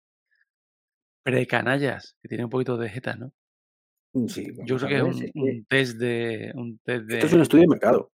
Precanallas, 1.23 2.17
que 2.23 2.29
tiene 2.29 2.45
un 2.45 2.51
poquito 2.51 2.77
de 2.77 2.89
jeta, 2.89 3.17
¿no? 3.17 3.33
Mm, 4.15 4.27
Sí, 4.27 4.47
Yo 4.65 4.77
creo 4.79 4.89
que 4.89 5.11
es 5.11 5.33
un, 5.35 5.65
test 5.67 5.99
de. 5.99 6.53
Un 6.55 6.79
test 6.79 7.11
esto 7.11 7.27
es 7.27 7.33
un 7.33 7.43
estudio 7.43 7.63
de 7.63 7.69
mercado. 7.69 8.13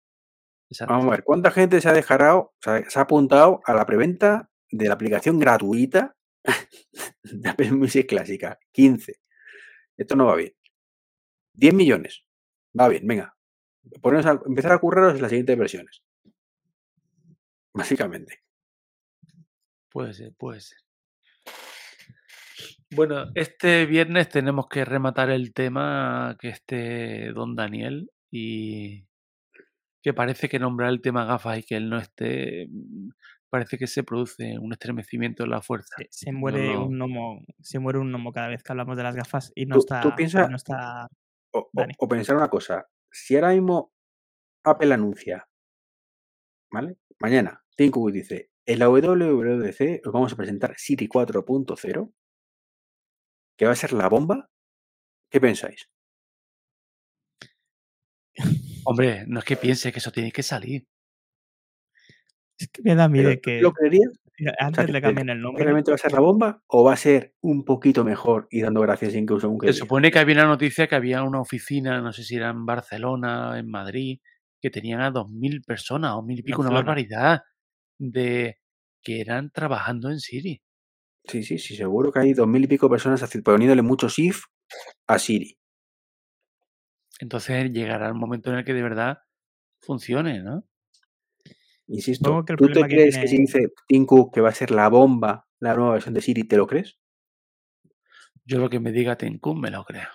Exacto. 0.69 0.93
Vamos 0.93 1.07
a 1.07 1.11
ver, 1.11 1.23
¿cuánta 1.23 1.51
gente 1.51 1.81
se 1.81 1.89
ha 1.89 1.93
dejado, 1.93 2.53
se 2.61 2.69
ha, 2.69 2.89
se 2.89 2.99
ha 2.99 3.01
apuntado 3.01 3.61
a 3.65 3.73
la 3.73 3.85
preventa 3.85 4.49
de 4.69 4.87
la 4.87 4.93
aplicación 4.93 5.37
gratuita 5.39 6.15
de 7.23 7.49
Apple 7.49 7.71
Music 7.73 8.07
Clásica? 8.07 8.57
15. 8.71 9.19
Esto 9.97 10.15
no 10.15 10.27
va 10.27 10.35
bien. 10.35 10.53
10 11.53 11.73
millones. 11.73 12.23
Va 12.79 12.87
bien, 12.87 13.05
venga. 13.05 13.35
Poneros 14.01 14.25
a- 14.25 14.41
empezar 14.45 14.71
a 14.73 14.79
curraros 14.79 15.15
en 15.15 15.21
las 15.21 15.29
siguientes 15.29 15.57
versiones. 15.57 16.03
Básicamente. 17.73 18.39
Puede 19.89 20.13
ser, 20.13 20.33
puede 20.37 20.61
ser. 20.61 20.77
Bueno, 22.93 23.25
este 23.35 23.85
viernes 23.85 24.29
tenemos 24.29 24.67
que 24.67 24.83
rematar 24.85 25.29
el 25.29 25.53
tema 25.53 26.35
que 26.39 26.49
esté 26.49 27.31
don 27.33 27.55
Daniel 27.55 28.09
y 28.29 29.05
que 30.03 30.13
parece 30.13 30.49
que 30.49 30.59
nombrar 30.59 30.89
el 30.89 31.01
tema 31.01 31.25
gafas 31.25 31.59
y 31.59 31.63
que 31.63 31.75
él 31.77 31.89
no 31.89 31.97
esté, 31.99 32.67
mm, 32.69 33.09
parece 33.49 33.77
que 33.77 33.87
se 33.87 34.03
produce 34.03 34.57
un 34.59 34.73
estremecimiento 34.73 35.43
en 35.43 35.51
la 35.51 35.61
fuerza. 35.61 35.95
Se, 35.97 36.07
se 36.25 36.31
No 36.31 36.39
muere 36.39 36.77
un 36.77 36.97
gnomo, 36.97 37.45
se 37.61 37.79
muere 37.79 37.99
un 37.99 38.09
gnomo 38.11 38.33
cada 38.33 38.49
vez 38.49 38.61
que 38.63 38.73
hablamos 38.73 38.97
de 38.97 39.03
las 39.03 39.15
gafas 39.15 39.51
y 39.55 39.65
no 39.65 39.75
Tú, 39.75 39.79
está, 39.79 40.01
tú 40.01 40.09
piensa 40.15 40.47
no 40.47 40.55
está 40.57 41.07
o, 41.53 41.59
o- 41.59 41.69
Dani. 41.73 41.93
o 41.97 42.07
pensar 42.07 42.35
una 42.35 42.49
cosa. 42.49 42.87
Si 43.11 43.35
ahora 43.35 43.51
mismo 43.51 43.91
Apple 44.63 44.93
anuncia, 44.93 45.47
¿vale? 46.71 46.97
Mañana, 47.19 47.63
Tim 47.75 47.91
Cook 47.91 48.11
dice, 48.11 48.51
en 48.65 48.79
la 48.79 48.89
WWDC 48.89 50.01
os 50.05 50.13
vamos 50.13 50.33
a 50.33 50.35
presentar 50.37 50.75
Siri 50.77 51.07
4.0, 51.07 52.13
que 53.57 53.65
va 53.65 53.71
a 53.71 53.75
ser 53.75 53.93
la 53.93 54.09
bomba. 54.09 54.49
¿Qué 55.29 55.39
pensáis? 55.41 55.89
Hombre, 58.85 59.25
no 59.27 59.39
es 59.39 59.45
que 59.45 59.57
piense 59.57 59.91
que 59.91 59.99
eso 59.99 60.11
tiene 60.11 60.31
que 60.31 60.43
salir. 60.43 60.87
Es 62.57 62.69
que 62.69 62.81
me 62.83 62.95
da 62.95 63.05
a 63.05 63.09
mí 63.09 63.19
¿Pero 63.19 63.29
de 63.29 63.35
tú 63.37 63.41
que 63.41 63.61
lo 63.61 63.73
creerías? 63.73 64.11
Fíjate, 64.41 64.55
O 64.55 64.57
sea, 64.57 64.67
antes 64.67 64.89
le 64.89 64.93
que- 64.93 65.07
cambien 65.07 65.29
el 65.29 65.41
nombre. 65.41 65.63
realmente 65.63 65.91
va 65.91 65.95
a 65.95 65.97
ser 65.97 66.11
la 66.11 66.19
bomba 66.19 66.63
o 66.67 66.83
va 66.83 66.93
a 66.93 66.97
ser 66.97 67.33
un 67.41 67.63
poquito 67.65 68.03
mejor 68.03 68.47
y 68.51 68.61
dando 68.61 68.81
gracias 68.81 69.13
sin 69.13 69.25
que 69.25 69.33
use 69.33 69.47
un 69.47 69.59
Se 69.61 69.73
supone 69.73 70.11
que 70.11 70.19
había 70.19 70.35
una 70.35 70.45
noticia 70.47 70.87
que 70.87 70.95
había 70.95 71.23
una 71.23 71.39
oficina, 71.41 72.01
no 72.01 72.11
sé 72.13 72.23
si 72.23 72.35
era 72.35 72.49
en 72.49 72.65
Barcelona, 72.65 73.57
en 73.59 73.69
Madrid, 73.69 74.19
que 74.61 74.69
tenían 74.69 75.01
a 75.01 75.11
dos 75.11 75.29
mil 75.29 75.61
personas 75.63 76.13
o 76.15 76.21
mil 76.23 76.39
y 76.39 76.43
pico, 76.43 76.61
una 76.61 76.71
barbaridad, 76.71 77.41
de 77.97 78.57
que 79.03 79.21
eran 79.21 79.51
trabajando 79.51 80.09
en 80.09 80.19
Siri. 80.19 80.61
Sí, 81.25 81.43
sí, 81.43 81.57
sí, 81.59 81.75
seguro 81.75 82.11
que 82.11 82.19
hay 82.19 82.33
dos 82.33 82.47
mil 82.47 82.63
y 82.63 82.67
pico 82.67 82.89
personas 82.89 83.27
poniéndole 83.43 83.81
muchos 83.83 84.17
if 84.19 84.43
a 85.07 85.19
Siri. 85.19 85.57
Entonces 87.19 87.71
llegará 87.71 88.07
el 88.07 88.15
momento 88.15 88.51
en 88.51 88.57
el 88.57 88.65
que 88.65 88.73
de 88.73 88.81
verdad 88.81 89.19
funcione, 89.81 90.41
¿no? 90.41 90.65
Insisto, 91.91 92.45
que 92.45 92.55
¿tú 92.55 92.67
te 92.67 92.81
que 92.81 92.87
crees 92.87 93.17
que 93.17 93.27
si 93.27 93.37
dice 93.37 93.67
Tim 93.87 94.05
Cook 94.05 94.33
que 94.33 94.41
va 94.41 94.49
a 94.49 94.53
ser 94.53 94.71
la 94.71 94.87
bomba 94.87 95.47
la 95.59 95.75
nueva 95.75 95.93
versión 95.93 96.13
de 96.13 96.21
Siri, 96.21 96.45
te 96.45 96.55
lo 96.57 96.65
crees? 96.65 96.97
Yo 98.45 98.59
lo 98.59 98.69
que 98.69 98.79
me 98.79 98.91
diga 98.91 99.17
Tim 99.17 99.37
Cook 99.39 99.57
me 99.57 99.69
lo 99.69 99.83
creo. 99.83 100.07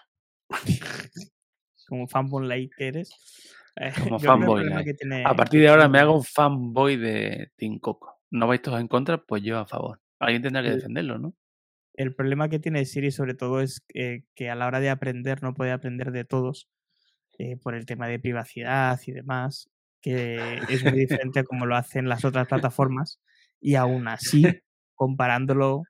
como 1.88 2.08
fanboy 2.08 2.46
like 2.46 2.74
que 2.76 2.88
eres. 2.88 3.10
eh, 3.76 3.92
Como 4.02 4.18
fanboy. 4.18 4.64
tiene, 4.98 5.24
A 5.24 5.34
partir 5.34 5.60
de 5.60 5.68
ahora 5.68 5.88
me 5.88 5.98
hago 5.98 6.16
un 6.16 6.24
fanboy 6.24 6.96
de 6.96 7.52
Tim 7.56 7.78
Cook. 7.78 8.06
¿No 8.30 8.46
vais 8.46 8.62
todos 8.62 8.80
en 8.80 8.88
contra? 8.88 9.18
Pues 9.22 9.42
yo 9.42 9.58
a 9.58 9.66
favor. 9.66 10.00
Alguien 10.18 10.42
tendrá 10.42 10.62
que 10.62 10.70
defenderlo, 10.70 11.18
¿no? 11.18 11.34
el 11.98 12.14
problema 12.14 12.50
que 12.50 12.58
tiene 12.58 12.84
Siri 12.84 13.10
sobre 13.10 13.32
todo 13.32 13.62
es 13.62 13.80
que, 13.88 14.24
que 14.34 14.50
a 14.50 14.54
la 14.54 14.66
hora 14.66 14.80
de 14.80 14.90
aprender 14.90 15.42
no 15.42 15.54
puede 15.54 15.72
aprender 15.72 16.12
de 16.12 16.26
todos 16.26 16.68
eh, 17.38 17.56
por 17.56 17.74
el 17.74 17.86
tema 17.86 18.06
de 18.06 18.18
privacidad 18.18 19.00
y 19.06 19.12
demás, 19.12 19.70
que 20.07 20.61
es 20.69 20.85
muy 20.85 20.92
diferente 20.92 21.40
a 21.40 21.42
como 21.42 21.66
lo 21.66 21.75
hacen 21.75 22.09
las 22.09 22.25
otras 22.25 22.47
plataformas 22.47 23.19
y 23.61 23.75
aún 23.75 24.07
así, 24.07 24.45
comparándolo 24.95 25.83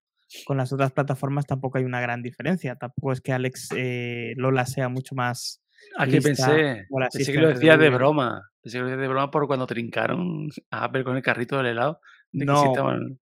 con 0.46 0.56
las 0.56 0.72
otras 0.72 0.90
plataformas 0.92 1.44
tampoco 1.44 1.76
hay 1.76 1.84
una 1.84 2.00
gran 2.00 2.22
diferencia. 2.22 2.76
Tampoco 2.76 3.12
es 3.12 3.20
que 3.20 3.34
Alex 3.34 3.68
eh, 3.76 4.32
Lola 4.36 4.64
sea 4.64 4.88
mucho 4.88 5.14
más 5.14 5.62
¿A 5.98 6.06
qué 6.06 6.12
lista 6.12 6.46
pensé? 6.46 6.86
Pensé 7.12 7.32
que 7.32 7.38
lo 7.38 7.48
decía 7.48 7.76
de 7.76 7.90
broma. 7.90 8.40
Pensé 8.62 8.78
que 8.78 8.84
lo 8.84 8.88
decía 8.88 9.02
de 9.02 9.08
broma 9.08 9.30
por 9.30 9.46
cuando 9.46 9.66
trincaron 9.66 10.48
a 10.70 10.84
Apple 10.84 11.04
con 11.04 11.16
el 11.16 11.22
carrito 11.22 11.58
del 11.58 11.66
helado. 11.66 12.00
De 12.32 12.40
que 12.40 12.46
No, 12.46 12.64
estaban. 12.64 13.20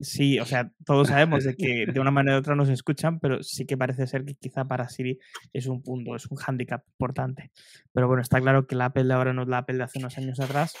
Sí, 0.00 0.38
o 0.38 0.44
sea, 0.44 0.70
todos 0.84 1.08
sabemos 1.08 1.42
de 1.42 1.56
que 1.56 1.86
de 1.86 2.00
una 2.00 2.12
manera 2.12 2.36
u 2.36 2.40
otra 2.40 2.54
nos 2.54 2.68
escuchan, 2.68 3.18
pero 3.18 3.42
sí 3.42 3.66
que 3.66 3.76
parece 3.76 4.06
ser 4.06 4.24
que 4.24 4.34
quizá 4.34 4.64
para 4.64 4.88
Siri 4.88 5.18
es 5.52 5.66
un 5.66 5.82
punto, 5.82 6.14
es 6.14 6.26
un 6.26 6.36
hándicap 6.36 6.84
importante. 6.86 7.50
Pero 7.92 8.06
bueno, 8.06 8.22
está 8.22 8.40
claro 8.40 8.66
que 8.66 8.76
la 8.76 8.86
Apple 8.86 9.04
de 9.04 9.14
ahora 9.14 9.32
no 9.32 9.42
es 9.42 9.48
la 9.48 9.58
Apple 9.58 9.76
de 9.76 9.82
hace 9.82 9.98
unos 9.98 10.16
años 10.16 10.38
atrás 10.38 10.74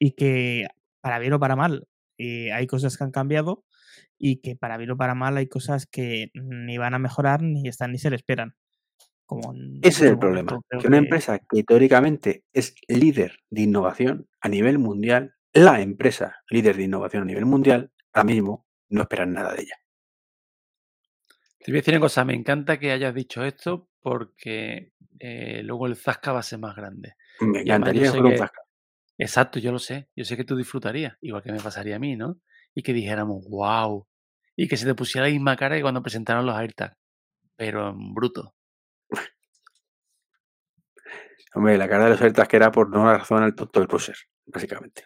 y 0.00 0.12
que 0.12 0.66
para 1.00 1.20
bien 1.20 1.34
o 1.34 1.38
para 1.38 1.54
mal 1.54 1.86
eh, 2.18 2.52
hay 2.52 2.66
cosas 2.66 2.96
que 2.96 3.04
han 3.04 3.12
cambiado 3.12 3.64
y 4.18 4.40
que 4.40 4.56
para 4.56 4.76
bien 4.76 4.90
o 4.90 4.96
para 4.96 5.14
mal 5.14 5.36
hay 5.36 5.46
cosas 5.46 5.86
que 5.86 6.30
ni 6.34 6.78
van 6.78 6.94
a 6.94 6.98
mejorar 6.98 7.42
ni 7.42 7.68
están 7.68 7.92
ni 7.92 7.98
se 7.98 8.10
le 8.10 8.16
esperan. 8.16 8.56
Como 9.24 9.54
en 9.54 9.78
Ese 9.82 10.06
es 10.06 10.10
el 10.10 10.18
problema. 10.18 10.60
Que 10.68 10.88
una 10.88 10.98
que 10.98 11.04
empresa 11.04 11.38
que 11.38 11.62
teóricamente 11.62 12.44
es 12.52 12.74
líder 12.88 13.38
de 13.50 13.62
innovación 13.62 14.28
a 14.40 14.48
nivel 14.48 14.78
mundial, 14.78 15.34
la 15.52 15.80
empresa 15.80 16.42
líder 16.48 16.76
de 16.76 16.84
innovación 16.84 17.22
a 17.22 17.26
nivel 17.26 17.46
mundial, 17.46 17.92
ahora 18.12 18.24
mismo 18.24 18.66
no 18.88 19.02
esperan 19.02 19.32
nada 19.32 19.52
de 19.54 19.62
ella. 19.62 19.76
Te 21.58 21.70
voy 21.70 21.78
a 21.78 21.80
decir 21.80 21.94
una 21.94 22.00
cosa. 22.00 22.24
Me 22.24 22.34
encanta 22.34 22.78
que 22.78 22.90
hayas 22.90 23.14
dicho 23.14 23.44
esto 23.44 23.88
porque 24.00 24.92
eh, 25.18 25.62
luego 25.62 25.86
el 25.86 25.96
zasca 25.96 26.32
va 26.32 26.40
a 26.40 26.44
ser 26.44 26.58
más 26.58 26.74
grande. 26.74 27.14
Me 27.40 27.60
además 27.60 27.62
encantaría 27.64 28.10
fuera 28.10 28.24
un 28.24 28.30
que. 28.32 28.38
zasca. 28.38 28.62
Exacto, 29.18 29.58
yo 29.60 29.70
lo 29.70 29.78
sé. 29.78 30.08
Yo 30.16 30.24
sé 30.24 30.36
que 30.36 30.44
tú 30.44 30.56
disfrutarías, 30.56 31.16
igual 31.20 31.42
que 31.42 31.52
me 31.52 31.60
pasaría 31.60 31.96
a 31.96 31.98
mí, 32.00 32.16
¿no? 32.16 32.40
Y 32.74 32.82
que 32.82 32.92
dijéramos, 32.92 33.44
wow. 33.48 34.06
Y 34.56 34.66
que 34.66 34.76
se 34.76 34.86
te 34.86 34.94
pusiera 34.94 35.26
la 35.26 35.32
misma 35.32 35.56
cara 35.56 35.76
que 35.76 35.82
cuando 35.82 36.02
presentaron 36.02 36.46
los 36.46 36.56
AirTags. 36.56 36.96
Pero 37.56 37.90
en 37.90 38.12
bruto. 38.14 38.54
Hombre, 41.54 41.78
la 41.78 41.88
cara 41.88 42.04
de 42.04 42.10
los 42.10 42.20
AirTags 42.20 42.48
que 42.48 42.56
era 42.56 42.72
por 42.72 42.90
no 42.90 43.04
razón 43.04 43.42
al 43.42 43.54
tonto 43.54 43.78
del 43.78 43.88
prócer, 43.88 44.16
básicamente. 44.46 45.04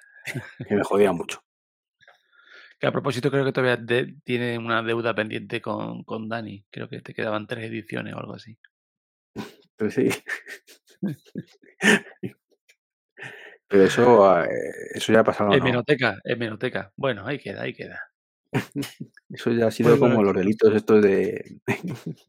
Que 0.69 0.75
me 0.75 0.83
jodía 0.85 1.13
mucho. 1.13 1.43
Que 2.79 2.87
a 2.87 2.93
propósito 2.93 3.31
creo 3.31 3.45
que 3.45 3.53
todavía 3.53 3.77
de- 3.77 4.17
tiene 4.25 4.59
una 4.59 4.83
deuda 4.83 5.15
pendiente 5.15 5.61
con, 5.63 6.05
con 6.05 6.29
Dani. 6.29 6.65
Creo 6.71 6.89
que 6.89 7.01
te 7.01 7.15
quedaban 7.15 7.47
tres 7.47 7.65
ediciones 7.65 8.15
o 8.15 8.19
algo 8.19 8.35
así. 8.35 8.59
Pero 9.77 9.91
sí. 9.91 10.09
Pero 13.69 13.83
eso, 13.85 14.43
eh, 14.45 14.49
eso 14.95 15.13
ya 15.13 15.21
ha 15.21 15.25
pasado, 15.25 15.51
¿no? 15.51 15.57
Hemeroteca, 15.57 16.19
hemeroteca. 16.25 16.93
Bueno, 16.97 17.27
ahí 17.27 17.39
queda, 17.39 17.63
ahí 17.63 17.75
queda. 17.75 18.01
Eso 19.29 19.51
ya 19.51 19.67
ha 19.67 19.71
sido 19.71 19.91
Pues 19.91 20.01
bueno, 20.01 20.15
como 20.15 20.25
los 20.25 20.35
delitos 20.37 20.73
estos 20.75 21.03
de... 21.03 21.59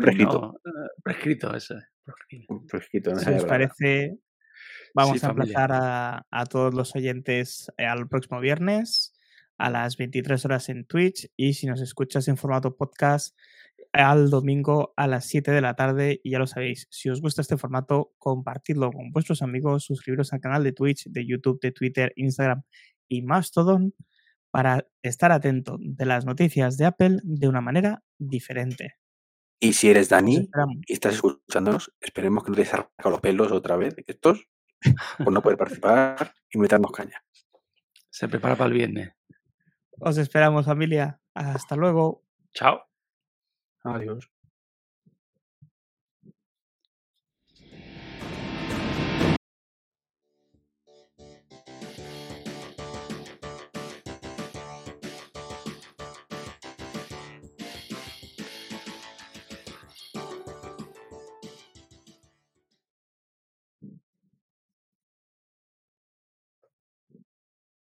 Prescrito. 0.00 0.60
no, 0.64 0.70
eh, 0.70 0.88
prescrito, 1.02 1.54
eso. 1.54 1.74
Prescrito, 2.68 3.10
no 3.10 3.16
os 3.16 3.24
verdad. 3.24 3.46
parece, 3.48 4.18
vamos 4.96 5.20
Sí, 5.20 5.26
a 5.26 5.28
emplazar 5.28 5.72
a, 5.72 6.26
a 6.30 6.46
todos 6.46 6.74
los 6.74 6.96
oyentes 6.96 7.70
eh, 7.78 7.86
al 7.86 8.08
próximo 8.08 8.40
viernes 8.40 9.12
a 9.58 9.70
las 9.70 9.96
23 9.96 10.44
horas 10.44 10.68
en 10.68 10.84
Twitch 10.84 11.30
y 11.36 11.54
si 11.54 11.66
nos 11.66 11.80
escuchas 11.80 12.28
en 12.28 12.36
formato 12.36 12.76
podcast 12.76 13.36
al 13.92 14.28
domingo 14.28 14.92
a 14.96 15.06
las 15.06 15.26
7 15.26 15.50
de 15.50 15.60
la 15.60 15.74
tarde 15.74 16.20
y 16.22 16.30
ya 16.32 16.38
lo 16.38 16.46
sabéis, 16.46 16.86
si 16.90 17.08
os 17.08 17.22
gusta 17.22 17.40
este 17.40 17.56
formato, 17.56 18.12
compartidlo 18.18 18.90
con 18.90 19.12
vuestros 19.12 19.40
amigos, 19.42 19.84
suscribiros 19.84 20.32
al 20.32 20.40
canal 20.40 20.64
de 20.64 20.72
Twitch, 20.72 21.04
de 21.06 21.26
YouTube, 21.26 21.60
de 21.60 21.72
Twitter, 21.72 22.12
Instagram 22.16 22.62
y 23.08 23.22
Mastodon 23.22 23.94
para 24.50 24.86
estar 25.02 25.32
atento 25.32 25.78
de 25.80 26.04
las 26.06 26.26
noticias 26.26 26.76
de 26.76 26.86
Apple 26.86 27.20
de 27.22 27.48
una 27.48 27.60
manera 27.60 28.02
diferente. 28.18 28.94
Y 29.60 29.72
si 29.72 29.88
eres 29.88 30.10
Dani 30.10 30.50
y 30.86 30.92
estás 30.92 31.14
escuchándonos, 31.14 31.92
esperemos 32.00 32.44
que 32.44 32.50
no 32.50 32.56
te 32.56 32.62
arrancado 32.62 33.10
los 33.10 33.20
pelos 33.20 33.52
otra 33.52 33.76
vez, 33.76 33.94
estos, 34.06 34.46
por 35.18 35.32
no 35.32 35.42
poder 35.42 35.58
participar 35.58 36.34
y 36.50 36.58
meternos 36.58 36.92
caña. 36.92 37.22
Se 38.10 38.28
prepara 38.28 38.56
para 38.56 38.68
el 38.68 38.74
viernes. 38.74 39.12
Os 39.98 40.18
esperamos 40.18 40.66
familia. 40.66 41.20
Hasta 41.34 41.76
luego. 41.76 42.24
Chao. 42.52 42.82
Adiós. 43.84 44.30